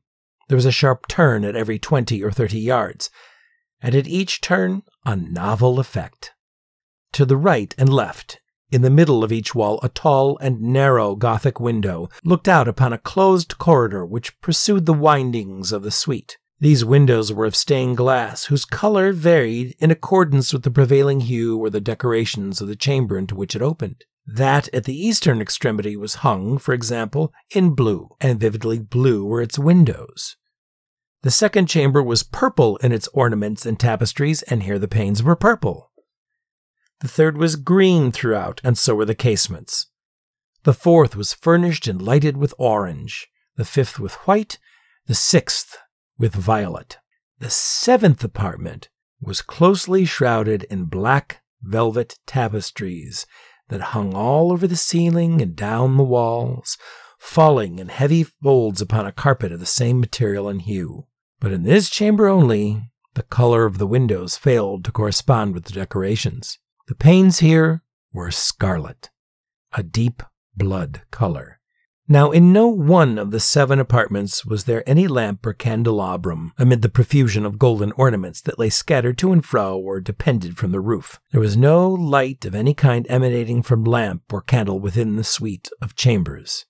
There 0.47 0.55
was 0.55 0.65
a 0.65 0.71
sharp 0.71 1.07
turn 1.07 1.43
at 1.43 1.55
every 1.55 1.79
20 1.79 2.23
or 2.23 2.31
30 2.31 2.59
yards, 2.59 3.09
and 3.81 3.95
at 3.95 4.07
each 4.07 4.39
turn, 4.39 4.83
a 5.03 5.15
novel 5.15 5.79
effect. 5.79 6.31
To 7.13 7.25
the 7.25 7.37
right 7.37 7.73
and 7.77 7.91
left, 7.91 8.39
in 8.71 8.83
the 8.83 8.91
middle 8.91 9.23
of 9.23 9.31
each 9.31 9.55
wall, 9.55 9.79
a 9.81 9.89
tall 9.89 10.37
and 10.39 10.61
narrow 10.61 11.15
Gothic 11.15 11.59
window 11.59 12.09
looked 12.23 12.47
out 12.47 12.67
upon 12.67 12.93
a 12.93 12.99
closed 12.99 13.57
corridor 13.57 14.05
which 14.05 14.39
pursued 14.41 14.85
the 14.85 14.93
windings 14.93 15.71
of 15.71 15.81
the 15.81 15.91
suite. 15.91 16.37
These 16.63 16.85
windows 16.85 17.33
were 17.33 17.45
of 17.45 17.57
stained 17.57 17.97
glass, 17.97 18.45
whose 18.45 18.63
color 18.63 19.11
varied 19.11 19.75
in 19.79 19.91
accordance 19.91 20.53
with 20.53 20.63
the 20.63 20.71
prevailing 20.71 21.19
hue 21.19 21.57
or 21.57 21.69
the 21.69 21.81
decorations 21.81 22.61
of 22.61 22.69
the 22.69 22.75
chamber 22.77 23.17
into 23.17 23.35
which 23.35 23.53
it 23.53 23.61
opened. 23.61 24.05
That 24.25 24.73
at 24.73 24.85
the 24.85 24.95
eastern 24.95 25.41
extremity 25.41 25.97
was 25.97 26.23
hung, 26.23 26.57
for 26.57 26.73
example, 26.73 27.33
in 27.53 27.75
blue, 27.75 28.11
and 28.21 28.39
vividly 28.39 28.79
blue 28.79 29.25
were 29.25 29.41
its 29.41 29.59
windows. 29.59 30.37
The 31.23 31.31
second 31.31 31.65
chamber 31.65 32.01
was 32.01 32.23
purple 32.23 32.77
in 32.77 32.93
its 32.93 33.09
ornaments 33.09 33.65
and 33.65 33.77
tapestries, 33.77 34.41
and 34.43 34.63
here 34.63 34.79
the 34.79 34.87
panes 34.87 35.21
were 35.21 35.35
purple. 35.35 35.91
The 37.01 37.09
third 37.09 37.37
was 37.37 37.57
green 37.57 38.13
throughout, 38.13 38.61
and 38.63 38.77
so 38.77 38.95
were 38.95 39.03
the 39.03 39.15
casements. 39.15 39.87
The 40.63 40.73
fourth 40.73 41.13
was 41.13 41.33
furnished 41.33 41.89
and 41.89 42.01
lighted 42.01 42.37
with 42.37 42.53
orange, 42.57 43.27
the 43.57 43.65
fifth 43.65 43.99
with 43.99 44.13
white, 44.25 44.59
the 45.07 45.13
sixth 45.13 45.77
with 46.17 46.33
violet. 46.33 46.97
The 47.39 47.49
seventh 47.49 48.23
apartment 48.23 48.89
was 49.21 49.41
closely 49.41 50.05
shrouded 50.05 50.63
in 50.63 50.85
black 50.85 51.41
velvet 51.61 52.19
tapestries 52.25 53.25
that 53.69 53.81
hung 53.81 54.13
all 54.13 54.51
over 54.51 54.67
the 54.67 54.75
ceiling 54.75 55.41
and 55.41 55.55
down 55.55 55.97
the 55.97 56.03
walls, 56.03 56.77
falling 57.19 57.79
in 57.79 57.89
heavy 57.89 58.23
folds 58.23 58.81
upon 58.81 59.05
a 59.05 59.11
carpet 59.11 59.51
of 59.51 59.59
the 59.59 59.65
same 59.65 59.99
material 59.99 60.49
and 60.49 60.63
hue. 60.63 61.07
But 61.39 61.51
in 61.51 61.63
this 61.63 61.89
chamber 61.89 62.27
only, 62.27 62.91
the 63.15 63.23
color 63.23 63.65
of 63.65 63.77
the 63.77 63.87
windows 63.87 64.37
failed 64.37 64.83
to 64.85 64.91
correspond 64.91 65.53
with 65.53 65.65
the 65.65 65.73
decorations. 65.73 66.59
The 66.87 66.95
panes 66.95 67.39
here 67.39 67.83
were 68.11 68.31
scarlet, 68.31 69.09
a 69.71 69.83
deep 69.83 70.21
blood 70.55 71.01
color. 71.11 71.59
Now, 72.07 72.31
in 72.31 72.51
no 72.51 72.67
one 72.67 73.17
of 73.17 73.31
the 73.31 73.39
seven 73.39 73.79
apartments 73.79 74.45
was 74.45 74.65
there 74.65 74.87
any 74.87 75.07
lamp 75.07 75.45
or 75.45 75.53
candelabrum 75.53 76.51
amid 76.57 76.81
the 76.81 76.89
profusion 76.89 77.45
of 77.45 77.57
golden 77.57 77.93
ornaments 77.93 78.41
that 78.41 78.59
lay 78.59 78.69
scattered 78.69 79.17
to 79.19 79.31
and 79.31 79.43
fro 79.43 79.77
or 79.77 80.01
depended 80.01 80.57
from 80.57 80.73
the 80.73 80.81
roof. 80.81 81.21
There 81.31 81.39
was 81.39 81.55
no 81.55 81.89
light 81.89 82.43
of 82.43 82.55
any 82.55 82.73
kind 82.73 83.07
emanating 83.09 83.63
from 83.63 83.85
lamp 83.85 84.23
or 84.33 84.41
candle 84.41 84.81
within 84.81 85.15
the 85.15 85.23
suite 85.23 85.69
of 85.81 85.95
chambers. 85.95 86.65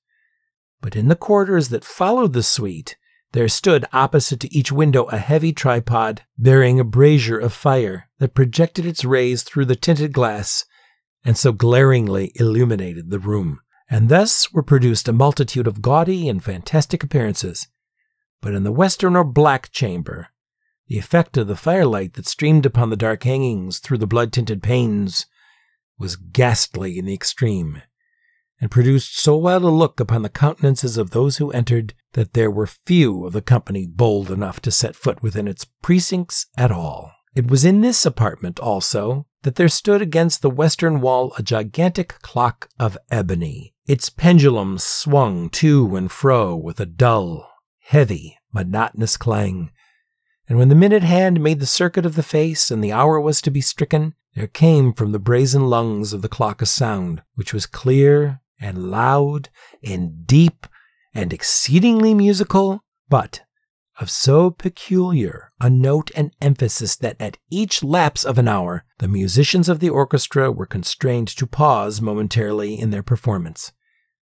But 0.81 0.95
in 0.95 1.07
the 1.07 1.15
quarters 1.15 1.69
that 1.69 1.83
followed 1.83 2.33
the 2.33 2.43
suite, 2.43 2.95
there 3.31 3.47
stood 3.47 3.85
opposite 3.91 4.39
to 4.41 4.55
each 4.55 4.71
window 4.71 5.05
a 5.05 5.17
heavy 5.17 5.51
tripod 5.51 6.21
bearing 6.37 6.79
a 6.79 6.83
brazier 6.83 7.39
of 7.39 7.53
fire 7.53 8.07
that 8.19 8.35
projected 8.35 8.85
its 8.85 9.03
rays 9.03 9.41
through 9.41 9.65
the 9.65 9.75
tinted 9.75 10.13
glass 10.13 10.65
and 11.25 11.35
so 11.35 11.51
glaringly 11.51 12.31
illuminated 12.35 13.09
the 13.09 13.17
room. 13.17 13.61
And 13.93 14.09
thus 14.09 14.51
were 14.51 14.63
produced 14.63 15.07
a 15.07 15.13
multitude 15.13 15.67
of 15.67 15.83
gaudy 15.83 16.27
and 16.27 16.43
fantastic 16.43 17.03
appearances. 17.03 17.67
But 18.41 18.55
in 18.55 18.63
the 18.63 18.71
western 18.71 19.15
or 19.15 19.23
black 19.23 19.71
chamber, 19.71 20.29
the 20.87 20.97
effect 20.97 21.37
of 21.37 21.45
the 21.45 21.55
firelight 21.55 22.15
that 22.15 22.25
streamed 22.25 22.65
upon 22.65 22.89
the 22.89 22.97
dark 22.97 23.21
hangings 23.21 23.77
through 23.77 23.99
the 23.99 24.07
blood 24.07 24.33
tinted 24.33 24.63
panes 24.63 25.27
was 25.99 26.15
ghastly 26.15 26.97
in 26.97 27.05
the 27.05 27.13
extreme 27.13 27.83
and 28.59 28.71
produced 28.71 29.15
so 29.15 29.35
wild 29.35 29.61
a 29.61 29.67
look 29.67 29.99
upon 29.99 30.23
the 30.23 30.27
countenances 30.29 30.97
of 30.97 31.11
those 31.11 31.37
who 31.37 31.51
entered 31.51 31.93
that 32.13 32.33
there 32.33 32.49
were 32.49 32.65
few 32.65 33.27
of 33.27 33.33
the 33.33 33.43
company 33.43 33.85
bold 33.85 34.31
enough 34.31 34.59
to 34.61 34.71
set 34.71 34.95
foot 34.95 35.21
within 35.21 35.47
its 35.47 35.67
precincts 35.83 36.47
at 36.57 36.71
all. 36.71 37.11
It 37.35 37.45
was 37.47 37.63
in 37.63 37.81
this 37.81 38.07
apartment 38.07 38.59
also 38.59 39.27
that 39.43 39.55
there 39.55 39.69
stood 39.69 40.01
against 40.01 40.41
the 40.41 40.49
western 40.49 40.99
wall 40.99 41.33
a 41.37 41.43
gigantic 41.43 42.19
clock 42.21 42.69
of 42.79 42.97
ebony. 43.11 43.73
Its 43.85 44.09
pendulum 44.09 44.77
swung 44.77 45.49
to 45.49 45.95
and 45.95 46.11
fro 46.11 46.55
with 46.55 46.79
a 46.79 46.85
dull, 46.85 47.49
heavy, 47.83 48.37
monotonous 48.51 49.17
clang. 49.17 49.71
And 50.47 50.57
when 50.57 50.69
the 50.69 50.75
minute 50.75 51.03
hand 51.03 51.41
made 51.41 51.59
the 51.59 51.65
circuit 51.65 52.05
of 52.05 52.15
the 52.15 52.23
face 52.23 52.71
and 52.71 52.83
the 52.83 52.91
hour 52.91 53.19
was 53.19 53.41
to 53.41 53.51
be 53.51 53.61
stricken, 53.61 54.15
there 54.35 54.47
came 54.47 54.93
from 54.93 55.11
the 55.11 55.19
brazen 55.19 55.67
lungs 55.69 56.11
of 56.11 56.21
the 56.21 56.29
clock 56.29 56.61
a 56.61 56.65
sound 56.65 57.21
which 57.35 57.53
was 57.53 57.65
clear 57.65 58.41
and 58.59 58.89
loud 58.89 59.49
and 59.83 60.25
deep 60.25 60.65
and 61.13 61.31
exceedingly 61.31 62.13
musical, 62.13 62.83
but 63.09 63.41
of 63.99 64.09
so 64.09 64.49
peculiar 64.49 65.51
a 65.59 65.69
note 65.69 66.11
and 66.15 66.35
emphasis 66.41 66.95
that 66.95 67.15
at 67.19 67.37
each 67.49 67.83
lapse 67.83 68.23
of 68.23 68.37
an 68.37 68.47
hour 68.47 68.85
the 68.99 69.07
musicians 69.07 69.69
of 69.69 69.79
the 69.79 69.89
orchestra 69.89 70.51
were 70.51 70.65
constrained 70.65 71.27
to 71.27 71.45
pause 71.45 72.01
momentarily 72.01 72.79
in 72.79 72.89
their 72.89 73.03
performance, 73.03 73.71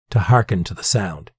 to 0.09 0.19
hearken 0.19 0.63
to 0.63 0.73
the 0.73 0.83
sound. 0.83 1.31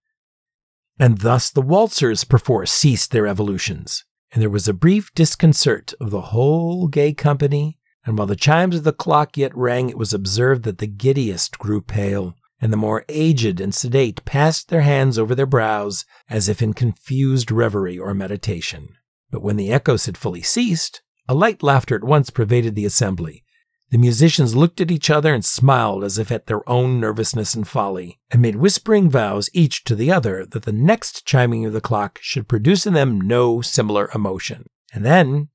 And 0.98 1.18
thus 1.18 1.50
the 1.50 1.62
waltzers 1.62 2.24
perforce 2.24 2.72
ceased 2.72 3.10
their 3.10 3.26
evolutions, 3.26 4.04
and 4.32 4.40
there 4.40 4.50
was 4.50 4.68
a 4.68 4.74
brief 4.74 5.12
disconcert 5.14 5.92
of 6.00 6.10
the 6.10 6.20
whole 6.20 6.88
gay 6.88 7.12
company, 7.12 7.78
and 8.04 8.16
while 8.16 8.26
the 8.26 8.36
chimes 8.36 8.76
of 8.76 8.84
the 8.84 8.92
clock 8.92 9.36
yet 9.36 9.56
rang, 9.56 9.90
it 9.90 9.98
was 9.98 10.14
observed 10.14 10.64
that 10.64 10.78
the 10.78 10.86
giddiest 10.86 11.58
grew 11.58 11.80
pale, 11.80 12.34
and 12.62 12.72
the 12.72 12.78
more 12.78 13.04
aged 13.08 13.60
and 13.60 13.74
sedate 13.74 14.24
passed 14.24 14.68
their 14.68 14.80
hands 14.82 15.18
over 15.18 15.34
their 15.34 15.44
brows 15.44 16.06
as 16.30 16.48
if 16.48 16.62
in 16.62 16.72
confused 16.72 17.50
reverie 17.50 17.98
or 17.98 18.14
meditation. 18.14 18.94
But 19.30 19.42
when 19.42 19.56
the 19.56 19.72
echoes 19.72 20.06
had 20.06 20.16
fully 20.16 20.42
ceased, 20.42 21.02
a 21.28 21.34
light 21.34 21.62
laughter 21.62 21.96
at 21.96 22.04
once 22.04 22.30
pervaded 22.30 22.74
the 22.74 22.86
assembly. 22.86 23.44
The 23.90 23.98
musicians 23.98 24.54
looked 24.54 24.80
at 24.80 24.90
each 24.90 25.10
other 25.10 25.34
and 25.34 25.44
smiled 25.44 26.02
as 26.02 26.16
if 26.16 26.32
at 26.32 26.46
their 26.46 26.66
own 26.68 26.98
nervousness 26.98 27.54
and 27.54 27.68
folly, 27.68 28.20
and 28.30 28.40
made 28.40 28.56
whispering 28.56 29.10
vows 29.10 29.50
each 29.52 29.84
to 29.84 29.94
the 29.94 30.10
other 30.10 30.46
that 30.46 30.62
the 30.62 30.72
next 30.72 31.26
chiming 31.26 31.66
of 31.66 31.74
the 31.74 31.80
clock 31.80 32.18
should 32.22 32.48
produce 32.48 32.86
in 32.86 32.94
them 32.94 33.20
no 33.20 33.60
similar 33.60 34.08
emotion. 34.14 34.64
And 34.94 35.04
then, 35.04 35.48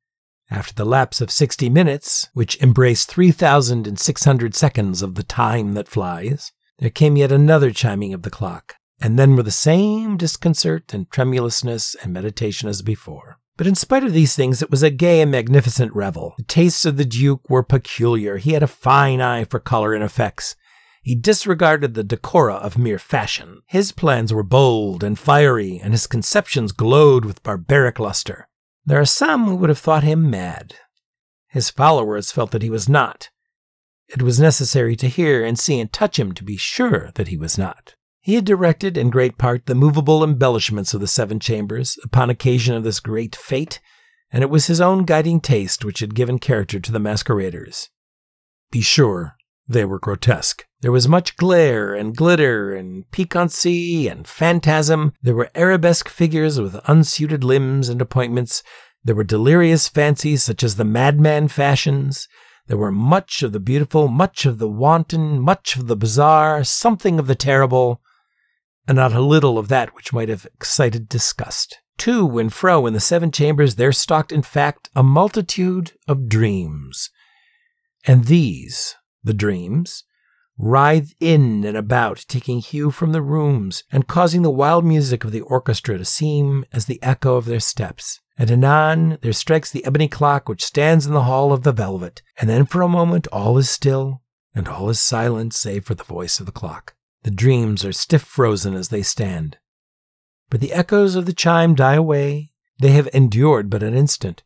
after 0.52 0.74
the 0.74 0.86
lapse 0.86 1.20
of 1.20 1.32
sixty 1.32 1.70
minutes, 1.70 2.30
which 2.34 2.62
embrace 2.62 3.06
three 3.06 3.32
thousand 3.32 3.88
and 3.88 4.00
six 4.00 4.24
hundred 4.26 4.54
seconds 4.54 5.02
of 5.02 5.16
the 5.16 5.24
time 5.24 5.74
that 5.74 5.88
flies, 5.88 6.52
there 6.79 6.89
came 6.89 7.17
yet 7.17 7.31
another 7.31 7.72
chiming 7.72 8.13
of 8.13 8.22
the 8.22 8.29
clock, 8.29 8.75
and 9.01 9.17
then 9.17 9.36
were 9.36 9.43
the 9.43 9.51
same 9.51 10.17
disconcert 10.17 10.93
and 10.93 11.10
tremulousness 11.12 11.96
and 11.96 12.13
meditation 12.13 12.69
as 12.69 12.81
before. 12.81 13.39
But 13.57 13.65
in 13.65 13.74
spite 13.74 14.03
of 14.03 14.13
these 14.13 14.36
things, 14.36 14.62
it 14.62 14.69
was 14.69 14.84
a 14.84 14.91
gay 14.91 15.19
and 15.19 15.31
magnificent 15.31 15.93
revel. 15.96 16.36
The 16.38 16.43
tastes 16.43 16.86
of 16.86 16.98
the 16.98 17.05
Duke 17.05 17.50
were 17.50 17.63
peculiar. 17.63 18.38
He 18.38 18.53
had 18.53 18.62
a 18.62 18.67
fine 18.67 19.19
eye 19.19 19.46
for 19.46 19.60
color 19.60 19.96
and 19.96 20.03
effects. 20.03 20.55
He 21.01 21.15
disregarded 21.15 21.93
the 21.93 22.03
decora 22.03 22.55
of 22.55 22.77
mere 22.77 23.00
fashion. 23.00 23.62
His 23.67 23.91
plans 23.91 24.31
were 24.31 24.43
bold 24.43 25.03
and 25.03 25.17
fiery, 25.17 25.79
and 25.81 25.93
his 25.93 26.05
conceptions 26.05 26.72
glowed 26.72 27.25
with 27.25 27.41
barbaric 27.41 27.98
luster. 27.98 28.48
There 28.86 29.01
are 29.01 29.05
some 29.05 29.46
who 29.46 29.55
would 29.55 29.69
have 29.69 29.79
thought 29.79 30.03
him 30.03 30.29
mad. 30.29 30.75
His 31.48 31.72
followers 31.72 32.31
felt 32.31 32.51
that 32.51 32.62
he 32.62 32.69
was 32.69 32.88
not, 32.88 33.29
it 34.10 34.22
was 34.22 34.40
necessary 34.40 34.96
to 34.96 35.08
hear 35.08 35.44
and 35.44 35.60
see 35.60 35.80
and 35.80 35.92
touch 35.92 36.18
him 36.18 36.34
to 36.34 36.44
be 36.44 36.58
sure 36.58 37.12
that 37.16 37.28
he 37.28 37.38
was 37.38 37.58
not. 37.58 37.96
He 38.22 38.36
had 38.36 38.46
directed 38.46 38.98
in 38.98 39.10
great 39.10 39.38
part 39.38 39.66
the 39.66 39.76
movable 39.76 40.24
embellishments 40.24 40.94
of 40.94 41.02
the 41.02 41.08
seven 41.08 41.40
chambers 41.40 41.98
upon 42.04 42.30
occasion 42.30 42.76
of 42.76 42.84
this 42.84 43.00
great 43.00 43.36
fete, 43.36 43.80
and 44.32 44.44
it 44.44 44.50
was 44.50 44.68
his 44.68 44.82
own 44.82 45.06
guiding 45.06 45.40
taste 45.40 45.86
which 45.86 46.00
had 46.00 46.16
given 46.16 46.40
character 46.40 46.80
to 46.80 46.92
the 46.92 47.00
masqueraders. 47.00 47.90
Be 48.72 48.82
sure 48.82 49.36
they 49.68 49.86
were 49.86 50.00
grotesque. 50.00 50.66
There 50.82 50.92
was 50.92 51.08
much 51.08 51.36
glare 51.38 51.94
and 51.94 52.16
glitter 52.16 52.76
and 52.76 53.10
piquancy 53.12 54.08
and 54.08 54.28
phantasm. 54.28 55.14
There 55.22 55.36
were 55.36 55.50
arabesque 55.56 56.08
figures 56.08 56.60
with 56.60 56.80
unsuited 56.86 57.44
limbs 57.44 57.90
and 57.90 58.02
appointments. 58.02 58.64
There 59.04 59.16
were 59.16 59.24
delirious 59.24 59.88
fancies 59.88 60.44
such 60.44 60.64
as 60.64 60.76
the 60.76 60.86
madman 60.86 61.48
fashions. 61.48 62.28
There 62.67 62.77
were 62.77 62.91
much 62.91 63.43
of 63.43 63.53
the 63.53 63.59
beautiful, 63.59 64.09
much 64.09 64.45
of 64.45 64.57
the 64.57 64.67
wanton, 64.67 65.39
much 65.39 65.77
of 65.77 65.88
the 65.88 65.95
bizarre, 65.95 66.63
something 66.63 67.17
of 67.17 67.27
the 67.27 67.36
terrible, 67.36 68.01
and 68.88 68.97
not 68.97 69.13
a 69.13 69.21
little 69.21 69.57
of 69.57 69.69
that 69.69 69.95
which 69.95 70.12
might 70.12 70.29
have 70.29 70.45
excited 70.53 71.07
disgust. 71.07 71.79
To 72.00 72.38
and 72.38 72.53
fro 72.53 72.86
in 72.86 72.93
the 72.93 73.00
seven 73.00 73.31
chambers 73.31 73.75
there 73.75 73.91
stalked, 73.91 74.31
in 74.31 74.43
fact, 74.43 74.89
a 74.95 75.01
multitude 75.01 75.93
of 76.07 76.29
dreams. 76.29 77.09
And 78.05 78.25
these, 78.25 78.95
the 79.24 79.33
dreams, 79.33 80.03
writhed 80.57 81.15
in 81.19 81.63
and 81.63 81.77
about, 81.77 82.25
taking 82.27 82.59
hue 82.59 82.91
from 82.91 83.13
the 83.13 83.21
rooms, 83.21 83.83
and 83.91 84.07
causing 84.07 84.41
the 84.41 84.51
wild 84.51 84.86
music 84.86 85.24
of 85.24 85.31
the 85.31 85.41
orchestra 85.41 85.97
to 85.97 86.05
seem 86.05 86.65
as 86.71 86.86
the 86.86 87.01
echo 87.01 87.36
of 87.36 87.45
their 87.45 87.59
steps. 87.59 88.19
And 88.38 88.51
anon 88.51 89.17
there 89.22 89.34
strikes 89.34 89.72
the 89.72 89.84
ebony 89.84 90.08
clock 90.08 90.48
which 90.48 90.63
stands 90.63 91.08
in 91.08 91.13
the 91.13 91.24
hall 91.24 91.51
of 91.51 91.63
the 91.63 91.72
velvet, 91.72 92.22
and 92.39 92.50
then 92.50 92.65
for 92.65 92.82
a 92.82 92.88
moment 92.88 93.27
all 93.27 93.58
is 93.58 93.70
still, 93.70 94.22
and 94.53 94.67
all 94.67 94.89
is 94.89 95.00
silent 95.00 95.53
save 95.53 95.86
for 95.86 95.96
the 95.96 96.03
voice 96.03 96.39
of 96.39 96.46
the 96.46 96.51
clock. 96.51 96.96
The 97.24 97.32
dreams 97.32 97.84
are 97.84 97.91
stiff 97.91 98.22
frozen 98.22 98.75
as 98.75 98.89
they 98.89 99.01
stand. 99.01 99.58
But 100.50 100.62
the 100.62 100.72
echoes 100.72 101.15
of 101.15 101.25
the 101.25 101.34
chime 101.34 101.75
die 101.75 101.96
away. 101.96 102.51
They 102.79 102.91
have 102.91 103.10
endured 103.12 103.70
but 103.70 103.84
an 103.84 103.96
instant. 103.96 104.44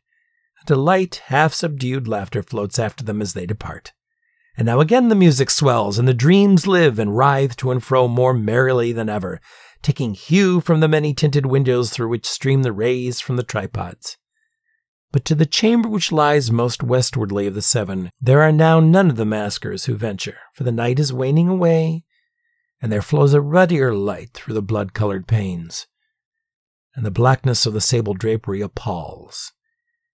And 0.62 0.72
a 0.72 0.80
light, 0.80 1.22
half 1.26 1.54
subdued 1.54 2.08
laughter 2.08 2.42
floats 2.42 2.80
after 2.80 3.04
them 3.04 3.22
as 3.22 3.34
they 3.34 3.46
depart. 3.46 3.94
And 4.58 4.66
now 4.66 4.80
again 4.80 5.10
the 5.10 5.16
music 5.16 5.50
swells, 5.50 6.00
and 6.00 6.08
the 6.08 6.14
dreams 6.14 6.68
live 6.68 6.98
and 6.98 7.18
writhe 7.18 7.56
to 7.58 7.72
and 7.72 7.84
fro 7.84 8.08
more 8.08 8.34
merrily 8.34 8.92
than 8.92 9.10
ever, 9.10 9.42
taking 9.82 10.14
hue 10.14 10.62
from 10.62 10.80
the 10.80 10.88
many 10.88 11.14
tinted 11.14 11.46
windows 11.46 11.90
through 11.90 12.10
which 12.10 12.26
stream 12.26 12.64
the 12.64 12.72
rays 12.72 13.20
from 13.20 13.36
the 13.36 13.44
tripods. 13.44 14.18
But 15.12 15.26
to 15.26 15.36
the 15.36 15.46
chamber 15.46 15.90
which 15.90 16.12
lies 16.12 16.52
most 16.52 16.84
westwardly 16.84 17.46
of 17.46 17.54
the 17.54 17.62
seven, 17.62 18.12
there 18.22 18.42
are 18.42 18.52
now 18.52 18.80
none 18.80 19.10
of 19.10 19.18
the 19.18 19.26
maskers 19.26 19.86
who 19.86 19.96
venture, 19.96 20.38
for 20.54 20.64
the 20.64 20.72
night 20.72 21.00
is 21.00 21.12
waning 21.12 21.50
away, 21.50 22.06
and 22.82 22.92
there 22.92 23.02
flows 23.02 23.34
a 23.34 23.42
ruddier 23.42 23.94
light 23.94 24.32
through 24.34 24.54
the 24.54 24.62
blood 24.62 24.94
colored 24.94 25.28
panes. 25.28 25.88
And 26.96 27.06
the 27.06 27.12
blackness 27.12 27.66
of 27.66 27.74
the 27.74 27.82
sable 27.82 28.14
drapery 28.14 28.62
appalls. 28.62 29.52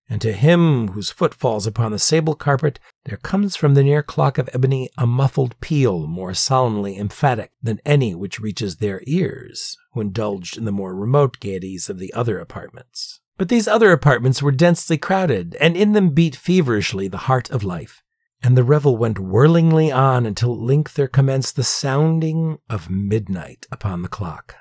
And 0.10 0.22
to 0.22 0.34
him 0.34 0.90
whose 0.90 1.12
foot 1.12 1.34
falls 1.34 1.68
upon 1.68 1.92
the 1.92 2.00
sable 2.00 2.36
carpet, 2.36 2.80
there 3.08 3.18
comes 3.18 3.56
from 3.56 3.74
the 3.74 3.84
near 3.84 4.04
clock 4.04 4.38
of 4.38 4.50
ebony 4.54 4.90
a 4.98 5.08
muffled 5.08 5.58
peal 5.62 6.06
more 6.08 6.34
solemnly 6.34 6.98
emphatic 6.98 7.52
than 7.64 7.80
any 7.86 8.14
which 8.14 8.38
reaches 8.38 8.76
their 8.76 9.02
ears, 9.08 9.78
who 9.94 10.02
indulged 10.02 10.58
in 10.58 10.66
the 10.66 10.74
more 10.74 10.94
remote 10.94 11.40
gaieties 11.40 11.90
of 11.90 12.00
the 12.00 12.14
other 12.14 12.38
apartments. 12.38 13.22
But 13.38 13.48
these 13.48 13.66
other 13.66 13.94
apartments 13.94 14.42
were 14.42 14.52
densely 14.52 14.98
crowded, 14.98 15.56
and 15.62 15.78
in 15.78 15.94
them 15.94 16.10
beat 16.10 16.36
feverishly 16.36 17.08
the 17.08 17.30
heart 17.30 17.50
of 17.50 17.64
life. 17.64 18.04
And 18.44 18.58
the 18.58 18.64
revel 18.66 18.98
went 18.98 19.20
whirlingly 19.20 19.90
on 19.90 20.26
until 20.26 20.52
at 20.54 20.60
length 20.60 20.96
there 20.96 21.08
commenced 21.08 21.56
the 21.56 21.64
sounding 21.64 22.58
of 22.70 22.90
midnight 22.90 23.68
upon 23.72 24.02
the 24.02 24.10
clock. 24.10 24.56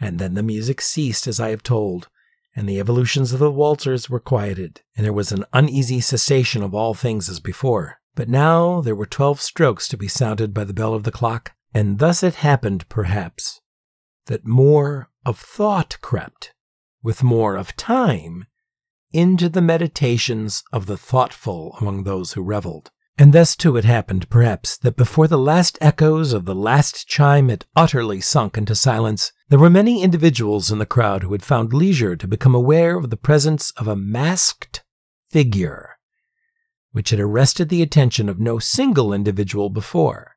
And 0.00 0.20
then 0.20 0.34
the 0.34 0.44
music 0.44 0.80
ceased, 0.80 1.26
as 1.26 1.40
I 1.40 1.50
have 1.50 1.64
told, 1.64 2.08
and 2.56 2.68
the 2.68 2.78
evolutions 2.78 3.32
of 3.32 3.40
the 3.40 3.50
waltzers 3.50 4.08
were 4.08 4.20
quieted, 4.20 4.82
and 4.96 5.04
there 5.04 5.12
was 5.12 5.32
an 5.32 5.44
uneasy 5.52 6.00
cessation 6.00 6.62
of 6.62 6.74
all 6.74 6.94
things 6.94 7.28
as 7.28 7.40
before. 7.40 7.98
But 8.14 8.28
now 8.28 8.80
there 8.80 8.94
were 8.94 9.06
twelve 9.06 9.40
strokes 9.40 9.88
to 9.88 9.96
be 9.96 10.08
sounded 10.08 10.54
by 10.54 10.64
the 10.64 10.74
bell 10.74 10.94
of 10.94 11.02
the 11.02 11.10
clock, 11.10 11.52
and 11.72 11.98
thus 11.98 12.22
it 12.22 12.36
happened, 12.36 12.88
perhaps, 12.88 13.60
that 14.26 14.46
more 14.46 15.10
of 15.26 15.38
thought 15.38 15.98
crept 16.00 16.54
with 17.02 17.22
more 17.22 17.56
of 17.56 17.76
time 17.76 18.46
into 19.12 19.48
the 19.48 19.62
meditations 19.62 20.62
of 20.72 20.86
the 20.86 20.96
thoughtful 20.96 21.76
among 21.80 22.04
those 22.04 22.32
who 22.32 22.42
reveled. 22.42 22.90
And 23.16 23.32
thus 23.32 23.54
too 23.54 23.76
it 23.76 23.84
happened, 23.84 24.28
perhaps, 24.28 24.76
that 24.78 24.96
before 24.96 25.28
the 25.28 25.38
last 25.38 25.78
echoes 25.80 26.32
of 26.32 26.46
the 26.46 26.54
last 26.54 27.06
chime 27.06 27.48
had 27.48 27.64
utterly 27.76 28.20
sunk 28.20 28.56
into 28.56 28.74
silence, 28.74 29.32
there 29.48 29.58
were 29.58 29.70
many 29.70 30.02
individuals 30.02 30.70
in 30.70 30.78
the 30.78 30.86
crowd 30.86 31.22
who 31.22 31.32
had 31.32 31.42
found 31.42 31.72
leisure 31.72 32.16
to 32.16 32.26
become 32.28 32.54
aware 32.54 32.96
of 32.96 33.10
the 33.10 33.16
presence 33.16 33.70
of 33.72 33.86
a 33.86 33.96
masked 33.96 34.82
figure, 35.28 35.98
which 36.92 37.10
had 37.10 37.20
arrested 37.20 37.68
the 37.68 37.82
attention 37.82 38.28
of 38.28 38.40
no 38.40 38.58
single 38.58 39.12
individual 39.12 39.68
before. 39.70 40.36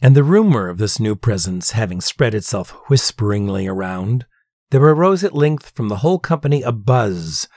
And 0.00 0.14
the 0.14 0.24
rumor 0.24 0.68
of 0.68 0.78
this 0.78 1.00
new 1.00 1.16
presence 1.16 1.72
having 1.72 2.00
spread 2.00 2.34
itself 2.34 2.70
whisperingly 2.88 3.66
around, 3.66 4.26
there 4.70 4.82
arose 4.82 5.24
at 5.24 5.34
length 5.34 5.70
from 5.70 5.88
the 5.88 5.96
whole 5.96 6.18
company 6.18 6.62
a 6.62 6.72
buzz 6.72 7.48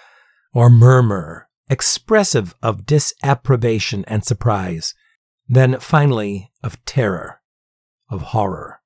or 0.53 0.70
murmur 0.70 1.48
expressive 1.72 2.53
of 2.62 2.86
disapprobation 2.86 4.03
and 4.05 4.25
surprise, 4.25 4.93
then 5.48 5.79
finally 5.79 6.51
of 6.62 6.84
terror, 6.84 7.39
of 8.10 8.22
horror, 8.22 8.81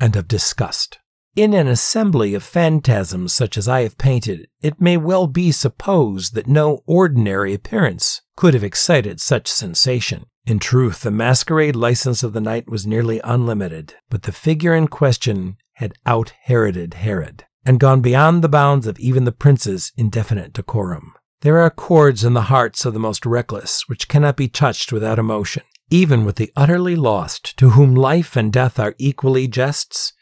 and 0.00 0.16
of 0.16 0.26
disgust. 0.26 0.98
In 1.34 1.54
an 1.54 1.66
assembly 1.66 2.34
of 2.34 2.42
phantasms 2.42 3.32
such 3.32 3.56
as 3.56 3.66
I 3.66 3.84
have 3.84 3.96
painted, 3.96 4.48
it 4.60 4.82
may 4.82 4.98
well 4.98 5.26
be 5.26 5.50
supposed 5.50 6.34
that 6.34 6.46
no 6.46 6.82
ordinary 6.84 7.54
appearance 7.54 8.20
could 8.36 8.52
have 8.52 8.62
excited 8.62 9.18
such 9.18 9.48
sensation. 9.48 10.26
In 10.44 10.58
truth, 10.58 11.00
the 11.00 11.10
masquerade 11.10 11.74
license 11.74 12.22
of 12.22 12.34
the 12.34 12.40
night 12.42 12.68
was 12.68 12.86
nearly 12.86 13.18
unlimited, 13.24 13.94
but 14.10 14.24
the 14.24 14.32
figure 14.32 14.74
in 14.74 14.88
question 14.88 15.56
had 15.76 15.94
out 16.04 16.34
Heroded 16.42 16.94
Herod 16.94 17.46
and 17.64 17.80
gone 17.80 18.02
beyond 18.02 18.44
the 18.44 18.48
bounds 18.50 18.86
of 18.86 18.98
even 18.98 19.24
the 19.24 19.32
prince's 19.32 19.90
indefinite 19.96 20.52
decorum. 20.52 21.14
There 21.40 21.60
are 21.60 21.70
chords 21.70 22.24
in 22.24 22.34
the 22.34 22.42
hearts 22.42 22.84
of 22.84 22.92
the 22.92 23.00
most 23.00 23.24
reckless 23.24 23.88
which 23.88 24.06
cannot 24.06 24.36
be 24.36 24.48
touched 24.48 24.92
without 24.92 25.18
emotion. 25.18 25.62
Even 25.88 26.26
with 26.26 26.36
the 26.36 26.52
utterly 26.56 26.94
lost, 26.94 27.56
to 27.56 27.70
whom 27.70 27.94
life 27.94 28.36
and 28.36 28.52
death 28.52 28.78
are 28.78 28.94
equally 28.98 29.48
jests, 29.48 30.12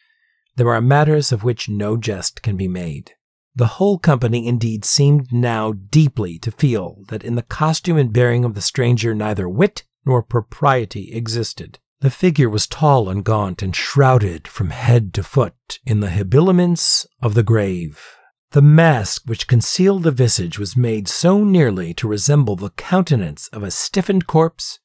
there 0.60 0.74
are 0.74 0.82
matters 0.82 1.32
of 1.32 1.42
which 1.42 1.70
no 1.70 1.96
jest 1.96 2.42
can 2.42 2.54
be 2.54 2.68
made. 2.68 3.12
The 3.54 3.78
whole 3.78 3.98
company 3.98 4.46
indeed 4.46 4.84
seemed 4.84 5.32
now 5.32 5.72
deeply 5.72 6.38
to 6.38 6.50
feel 6.50 6.98
that 7.08 7.24
in 7.24 7.34
the 7.34 7.42
costume 7.42 7.96
and 7.96 8.12
bearing 8.12 8.44
of 8.44 8.52
the 8.52 8.60
stranger 8.60 9.14
neither 9.14 9.48
wit 9.48 9.84
nor 10.04 10.22
propriety 10.22 11.14
existed. 11.14 11.78
The 12.00 12.10
figure 12.10 12.50
was 12.50 12.66
tall 12.66 13.08
and 13.08 13.24
gaunt 13.24 13.62
and 13.62 13.74
shrouded 13.74 14.46
from 14.46 14.68
head 14.68 15.14
to 15.14 15.22
foot 15.22 15.78
in 15.86 16.00
the 16.00 16.10
habiliments 16.10 17.06
of 17.22 17.32
the 17.32 17.42
grave. 17.42 18.18
The 18.50 18.60
mask 18.60 19.22
which 19.24 19.48
concealed 19.48 20.02
the 20.02 20.10
visage 20.10 20.58
was 20.58 20.76
made 20.76 21.08
so 21.08 21.42
nearly 21.42 21.94
to 21.94 22.06
resemble 22.06 22.56
the 22.56 22.68
countenance 22.68 23.48
of 23.48 23.62
a 23.62 23.70
stiffened 23.70 24.26
corpse 24.26 24.78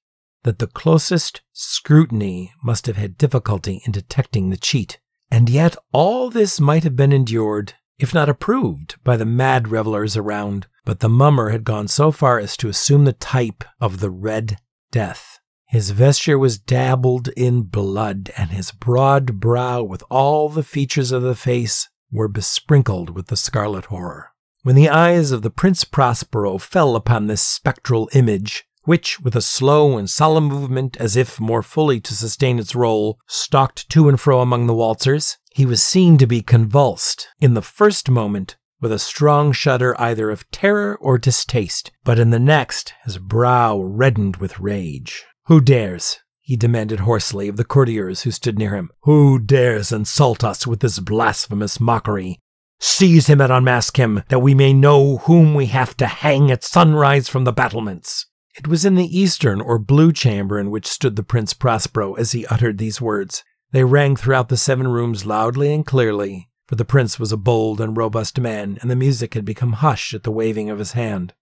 that 0.43 0.59
the 0.59 0.67
closest 0.67 1.41
scrutiny 1.51 2.53
must 2.63 2.87
have 2.87 2.95
had 2.95 3.17
difficulty 3.17 3.81
in 3.85 3.91
detecting 3.91 4.51
the 4.51 4.57
cheat. 4.57 4.99
And 5.31 5.49
yet 5.49 5.75
all 5.91 6.29
this 6.29 6.59
might 6.59 6.83
have 6.83 6.95
been 6.95 7.11
endured, 7.11 7.73
if 7.97 8.13
not 8.13 8.29
approved, 8.29 8.95
by 9.03 9.17
the 9.17 9.25
mad 9.25 9.67
revelers 9.67 10.15
around, 10.15 10.67
but 10.85 10.99
the 10.99 11.09
mummer 11.09 11.49
had 11.49 11.63
gone 11.63 11.87
so 11.87 12.11
far 12.11 12.39
as 12.39 12.55
to 12.57 12.69
assume 12.69 13.05
the 13.05 13.13
type 13.13 13.63
of 13.79 13.99
the 13.99 14.09
Red 14.09 14.57
Death. 14.91 15.39
His 15.67 15.89
vesture 15.89 16.37
was 16.37 16.59
dabbled 16.59 17.29
in 17.29 17.63
blood, 17.63 18.31
and 18.37 18.51
his 18.51 18.71
broad 18.71 19.39
brow, 19.39 19.81
with 19.81 20.03
all 20.09 20.47
the 20.47 20.63
features 20.63 21.11
of 21.11 21.23
the 21.23 21.35
face, 21.35 21.89
were 22.11 22.27
besprinkled 22.27 23.09
with 23.09 23.27
the 23.27 23.35
scarlet 23.35 23.85
horror. 23.85 24.31
When 24.63 24.75
the 24.75 24.89
eyes 24.89 25.31
of 25.31 25.41
the 25.41 25.49
Prince 25.49 25.83
Prospero 25.83 26.57
fell 26.57 26.95
upon 26.95 27.27
this 27.27 27.41
spectral 27.41 28.09
image, 28.13 28.65
which, 28.85 29.19
with 29.19 29.35
a 29.35 29.41
slow 29.41 29.97
and 29.97 30.09
solemn 30.09 30.45
movement, 30.45 30.95
as 30.97 31.15
if 31.15 31.39
more 31.39 31.61
fully 31.61 31.99
to 31.99 32.13
sustain 32.13 32.59
its 32.59 32.75
role, 32.75 33.19
stalked 33.27 33.89
to 33.89 34.07
and 34.07 34.19
fro 34.19 34.41
among 34.41 34.67
the 34.67 34.73
waltzers, 34.73 35.37
he 35.51 35.65
was 35.65 35.81
seen 35.81 36.17
to 36.17 36.27
be 36.27 36.41
convulsed, 36.41 37.27
in 37.39 37.53
the 37.53 37.61
first 37.61 38.09
moment, 38.09 38.57
with 38.81 38.91
a 38.91 38.99
strong 38.99 39.51
shudder 39.51 39.99
either 39.99 40.29
of 40.29 40.49
terror 40.51 40.97
or 40.99 41.17
distaste, 41.17 41.91
but 42.03 42.19
in 42.19 42.29
the 42.29 42.39
next, 42.39 42.93
his 43.03 43.17
brow 43.17 43.79
reddened 43.79 44.37
with 44.37 44.59
rage. 44.59 45.25
Who 45.45 45.61
dares? 45.61 46.19
he 46.41 46.55
demanded 46.55 46.99
hoarsely 46.99 47.47
of 47.47 47.57
the 47.57 47.63
courtiers 47.63 48.21
who 48.21 48.29
stood 48.29 48.59
near 48.59 48.75
him. 48.75 48.91
Who 49.01 49.39
dares 49.39 49.91
insult 49.91 50.43
us 50.43 50.67
with 50.67 50.79
this 50.79 50.99
blasphemous 50.99 51.79
mockery? 51.79 52.39
Seize 52.79 53.25
him 53.25 53.41
and 53.41 53.51
unmask 53.51 53.97
him, 53.97 54.21
that 54.29 54.39
we 54.43 54.53
may 54.53 54.71
know 54.71 55.17
whom 55.17 55.55
we 55.55 55.65
have 55.67 55.97
to 55.97 56.05
hang 56.05 56.51
at 56.51 56.63
sunrise 56.63 57.27
from 57.27 57.45
the 57.45 57.51
battlements. 57.51 58.27
It 58.57 58.67
was 58.67 58.85
in 58.85 58.95
the 58.95 59.17
eastern 59.17 59.59
or 59.59 59.77
blue 59.77 60.13
chamber 60.13 60.57
in 60.57 60.71
which 60.71 60.87
stood 60.87 61.17
the 61.17 61.23
Prince 61.23 61.53
Prospero 61.53 62.13
as 62.13 62.31
he 62.31 62.45
uttered 62.45 62.77
these 62.77 63.01
words. 63.01 63.43
They 63.71 63.83
rang 63.83 64.15
throughout 64.15 64.47
the 64.47 64.55
seven 64.55 64.87
rooms 64.87 65.25
loudly 65.25 65.73
and 65.73 65.85
clearly, 65.85 66.49
for 66.67 66.75
the 66.75 66.85
prince 66.85 67.19
was 67.19 67.33
a 67.33 67.37
bold 67.37 67.81
and 67.81 67.97
robust 67.97 68.39
man, 68.39 68.77
and 68.81 68.89
the 68.89 68.95
music 68.95 69.33
had 69.33 69.43
become 69.43 69.73
hushed 69.73 70.13
at 70.13 70.23
the 70.23 70.31
waving 70.31 70.69
of 70.69 70.79
his 70.79 70.93
hand. 70.93 71.33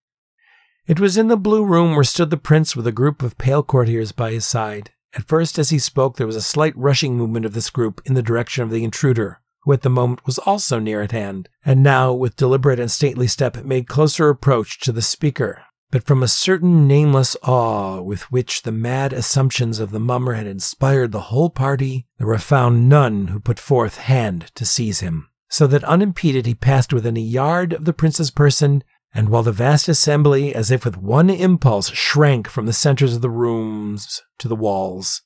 It 0.88 0.99
was 0.99 1.15
in 1.15 1.28
the 1.28 1.38
blue 1.38 1.63
room 1.63 1.93
where 1.93 2.04
stood 2.04 2.32
the 2.32 2.38
prince 2.38 2.76
with 2.76 2.88
a 2.88 2.91
group 2.91 3.21
of 3.21 3.38
pale 3.38 3.62
courtiers 3.62 4.12
by 4.12 4.32
his 4.32 4.45
side. 4.45 4.91
At 5.13 5.28
first, 5.28 5.60
as 5.60 5.69
he 5.69 5.80
spoke, 5.80 6.17
there 6.17 6.28
was 6.28 6.36
a 6.36 6.41
slight 6.41 6.76
rushing 6.76 7.15
movement 7.15 7.45
of 7.45 7.54
this 7.54 7.69
group 7.69 8.02
in 8.06 8.15
the 8.15 8.23
direction 8.23 8.63
of 8.63 8.71
the 8.71 8.84
intruder, 8.84 9.39
who 9.62 9.71
at 9.71 9.84
the 9.84 9.89
moment 9.89 10.26
was 10.26 10.39
also 10.39 10.80
near 10.80 11.02
at 11.02 11.12
hand, 11.12 11.47
and 11.63 11.84
now, 11.84 12.12
with 12.12 12.36
deliberate 12.36 12.80
and 12.80 12.91
stately 12.91 13.28
step, 13.28 13.63
made 13.63 13.88
closer 13.88 14.28
approach 14.30 14.80
to 14.80 14.91
the 14.91 15.04
speaker. 15.04 15.62
But 15.93 16.06
from 16.06 16.23
a 16.23 16.27
certain 16.27 16.88
nameless 16.88 17.38
awe 17.43 18.01
with 18.01 18.23
which 18.32 18.63
the 18.63 18.71
mad 18.71 19.13
assumptions 19.13 19.77
of 19.77 19.91
the 19.91 19.99
mummer 19.99 20.34
had 20.34 20.47
inspired 20.47 21.12
the 21.12 21.29
whole 21.29 21.51
party, 21.51 22.08
there 22.17 22.25
were 22.25 22.39
found 22.39 22.89
none 22.89 23.27
who 23.27 23.39
put 23.39 23.60
forth 23.60 23.97
hand 23.97 24.51
to 24.56 24.65
seize 24.65 25.01
him. 25.01 25.29
So 25.49 25.67
that 25.67 25.84
unimpeded 25.84 26.47
he 26.47 26.56
passed 26.56 26.93
within 26.93 27.15
a 27.15 27.19
yard 27.19 27.73
of 27.73 27.86
the 27.86 27.93
prince's 27.93 28.32
person 28.32 28.84
and 29.13 29.29
while 29.29 29.43
the 29.43 29.51
vast 29.51 29.88
assembly, 29.88 30.56
as 30.56 30.71
if 30.71 30.84
with 30.84 30.97
one 30.97 31.29
impulse, 31.29 31.91
shrank 31.91 32.47
from 32.47 32.65
the 32.65 32.73
centers 32.73 33.17
of 33.17 33.21
the 33.21 33.29
rooms 33.29 34.23
to 34.39 34.47
the 34.47 34.56
walls, 34.56 35.21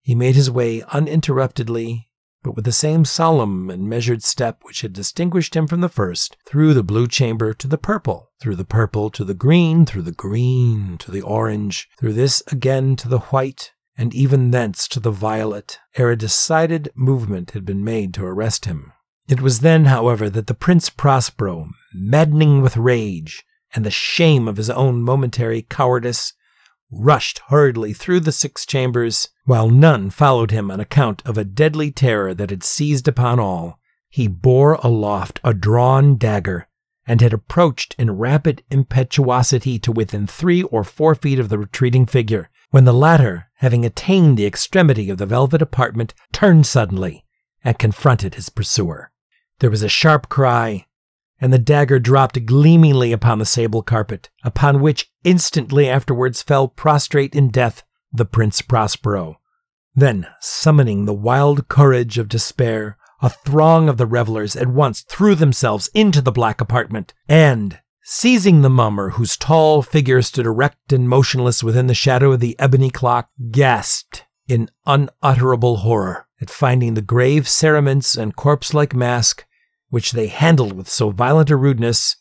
he 0.00 0.14
made 0.14 0.36
his 0.36 0.48
way 0.48 0.82
uninterruptedly, 0.92 2.08
but 2.44 2.54
with 2.54 2.64
the 2.64 2.70
same 2.70 3.04
solemn 3.04 3.68
and 3.68 3.88
measured 3.88 4.22
step 4.22 4.60
which 4.62 4.82
had 4.82 4.92
distinguished 4.92 5.56
him 5.56 5.66
from 5.66 5.80
the 5.80 5.88
first, 5.88 6.36
through 6.46 6.72
the 6.72 6.84
blue 6.84 7.08
chamber 7.08 7.52
to 7.52 7.66
the 7.66 7.78
purple, 7.78 8.30
through 8.42 8.56
the 8.56 8.64
purple 8.64 9.08
to 9.08 9.24
the 9.24 9.34
green, 9.34 9.86
through 9.86 10.02
the 10.02 10.10
green 10.10 10.98
to 10.98 11.12
the 11.12 11.22
orange, 11.22 11.88
through 11.96 12.12
this 12.12 12.42
again 12.50 12.96
to 12.96 13.08
the 13.08 13.20
white, 13.20 13.70
and 13.96 14.12
even 14.12 14.50
thence 14.50 14.88
to 14.88 14.98
the 14.98 15.12
violet, 15.12 15.78
ere 15.96 16.10
a 16.10 16.16
decided 16.16 16.90
movement 16.96 17.52
had 17.52 17.64
been 17.64 17.84
made 17.84 18.12
to 18.12 18.24
arrest 18.24 18.64
him. 18.64 18.92
It 19.28 19.40
was 19.40 19.60
then, 19.60 19.84
however, 19.84 20.28
that 20.28 20.48
the 20.48 20.54
Prince 20.54 20.90
Prospero, 20.90 21.70
maddening 21.94 22.62
with 22.62 22.76
rage 22.76 23.44
and 23.76 23.86
the 23.86 23.92
shame 23.92 24.48
of 24.48 24.56
his 24.56 24.70
own 24.70 25.02
momentary 25.02 25.62
cowardice, 25.62 26.32
rushed 26.90 27.40
hurriedly 27.46 27.92
through 27.92 28.20
the 28.20 28.32
six 28.32 28.66
chambers, 28.66 29.28
while 29.44 29.70
none 29.70 30.10
followed 30.10 30.50
him 30.50 30.68
on 30.68 30.80
account 30.80 31.22
of 31.24 31.38
a 31.38 31.44
deadly 31.44 31.92
terror 31.92 32.34
that 32.34 32.50
had 32.50 32.64
seized 32.64 33.06
upon 33.06 33.38
all. 33.38 33.78
He 34.08 34.26
bore 34.26 34.74
aloft 34.82 35.38
a 35.44 35.54
drawn 35.54 36.16
dagger, 36.16 36.66
and 37.06 37.20
had 37.20 37.32
approached 37.32 37.94
in 37.98 38.18
rapid 38.18 38.62
impetuosity 38.70 39.78
to 39.78 39.92
within 39.92 40.26
three 40.26 40.62
or 40.62 40.84
four 40.84 41.14
feet 41.14 41.38
of 41.38 41.48
the 41.48 41.58
retreating 41.58 42.06
figure, 42.06 42.48
when 42.70 42.84
the 42.84 42.92
latter, 42.92 43.50
having 43.56 43.84
attained 43.84 44.36
the 44.36 44.46
extremity 44.46 45.10
of 45.10 45.18
the 45.18 45.26
velvet 45.26 45.60
apartment, 45.60 46.14
turned 46.32 46.66
suddenly 46.66 47.24
and 47.64 47.78
confronted 47.78 48.34
his 48.34 48.48
pursuer. 48.48 49.10
There 49.58 49.70
was 49.70 49.82
a 49.82 49.88
sharp 49.88 50.28
cry, 50.28 50.86
and 51.40 51.52
the 51.52 51.58
dagger 51.58 51.98
dropped 51.98 52.46
gleamingly 52.46 53.12
upon 53.12 53.38
the 53.38 53.46
sable 53.46 53.82
carpet, 53.82 54.30
upon 54.44 54.80
which 54.80 55.10
instantly 55.24 55.88
afterwards 55.88 56.42
fell 56.42 56.68
prostrate 56.68 57.34
in 57.34 57.48
death 57.48 57.82
the 58.12 58.24
Prince 58.24 58.62
Prospero. 58.62 59.40
Then, 59.94 60.26
summoning 60.40 61.04
the 61.04 61.12
wild 61.12 61.68
courage 61.68 62.16
of 62.16 62.28
despair, 62.28 62.96
a 63.22 63.30
throng 63.30 63.88
of 63.88 63.96
the 63.96 64.06
revelers 64.06 64.56
at 64.56 64.68
once 64.68 65.02
threw 65.02 65.34
themselves 65.34 65.88
into 65.94 66.20
the 66.20 66.32
black 66.32 66.60
apartment, 66.60 67.14
and, 67.28 67.78
seizing 68.02 68.60
the 68.60 68.68
mummer, 68.68 69.10
whose 69.10 69.36
tall 69.36 69.80
figure 69.80 70.20
stood 70.20 70.44
erect 70.44 70.92
and 70.92 71.08
motionless 71.08 71.62
within 71.62 71.86
the 71.86 71.94
shadow 71.94 72.32
of 72.32 72.40
the 72.40 72.58
ebony 72.58 72.90
clock, 72.90 73.30
gasped 73.50 74.24
in 74.48 74.68
unutterable 74.86 75.78
horror 75.78 76.26
at 76.40 76.50
finding 76.50 76.94
the 76.94 77.00
grave 77.00 77.48
cerements 77.48 78.16
and 78.16 78.36
corpse 78.36 78.74
like 78.74 78.94
mask 78.94 79.46
which 79.92 80.12
they 80.12 80.28
handled 80.28 80.72
with 80.72 80.88
so 80.88 81.10
violent 81.10 81.50
a 81.50 81.56
rudeness, 81.56 82.16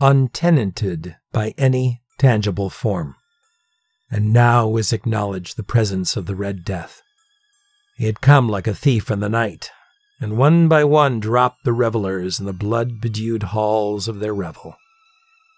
untenanted 0.00 1.16
by 1.32 1.52
any 1.58 2.00
tangible 2.18 2.70
form. 2.70 3.16
And 4.08 4.32
now 4.32 4.68
was 4.68 4.92
acknowledged 4.92 5.56
the 5.56 5.64
presence 5.64 6.16
of 6.16 6.26
the 6.26 6.36
Red 6.36 6.64
Death. 6.64 7.02
He 7.96 8.06
had 8.06 8.20
come 8.20 8.48
like 8.48 8.68
a 8.68 8.74
thief 8.74 9.10
in 9.10 9.18
the 9.18 9.28
night, 9.28 9.72
and 10.20 10.36
one 10.36 10.68
by 10.68 10.84
one 10.84 11.18
dropped 11.18 11.64
the 11.64 11.72
revelers 11.72 12.38
in 12.38 12.46
the 12.46 12.52
blood 12.52 13.00
bedewed 13.00 13.42
halls 13.44 14.06
of 14.06 14.20
their 14.20 14.34
revel, 14.34 14.76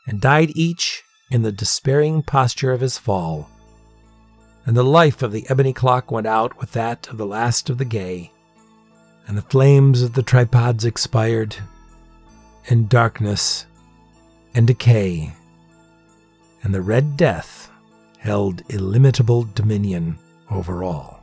and 0.06 0.20
died 0.20 0.52
each 0.54 1.02
in 1.30 1.42
the 1.42 1.52
despairing 1.52 2.22
posture 2.22 2.72
of 2.72 2.80
his 2.80 2.98
fall. 2.98 3.48
And 4.64 4.76
the 4.76 4.84
life 4.84 5.22
of 5.22 5.32
the 5.32 5.44
ebony 5.48 5.72
clock 5.72 6.12
went 6.12 6.26
out 6.26 6.58
with 6.58 6.72
that 6.72 7.08
of 7.08 7.18
the 7.18 7.26
last 7.26 7.68
of 7.68 7.78
the 7.78 7.84
gay, 7.84 8.30
and 9.26 9.36
the 9.36 9.42
flames 9.42 10.02
of 10.02 10.12
the 10.12 10.22
tripods 10.22 10.84
expired, 10.84 11.56
and 12.68 12.88
darkness 12.88 13.66
and 14.54 14.66
decay, 14.66 15.32
and 16.62 16.72
the 16.72 16.82
Red 16.82 17.16
Death 17.16 17.70
held 18.18 18.62
illimitable 18.68 19.48
dominion 19.54 20.16
over 20.48 20.84
all. 20.84 21.21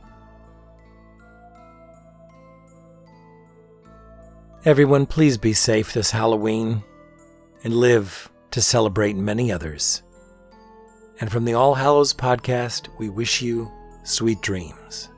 Everyone, 4.62 5.06
please 5.06 5.38
be 5.38 5.54
safe 5.54 5.94
this 5.94 6.10
Halloween 6.10 6.84
and 7.64 7.72
live 7.72 8.30
to 8.50 8.60
celebrate 8.60 9.16
many 9.16 9.50
others. 9.50 10.02
And 11.18 11.32
from 11.32 11.46
the 11.46 11.54
All 11.54 11.74
Hallows 11.74 12.12
podcast, 12.12 12.88
we 12.98 13.08
wish 13.08 13.40
you 13.40 13.70
sweet 14.04 14.42
dreams. 14.42 15.08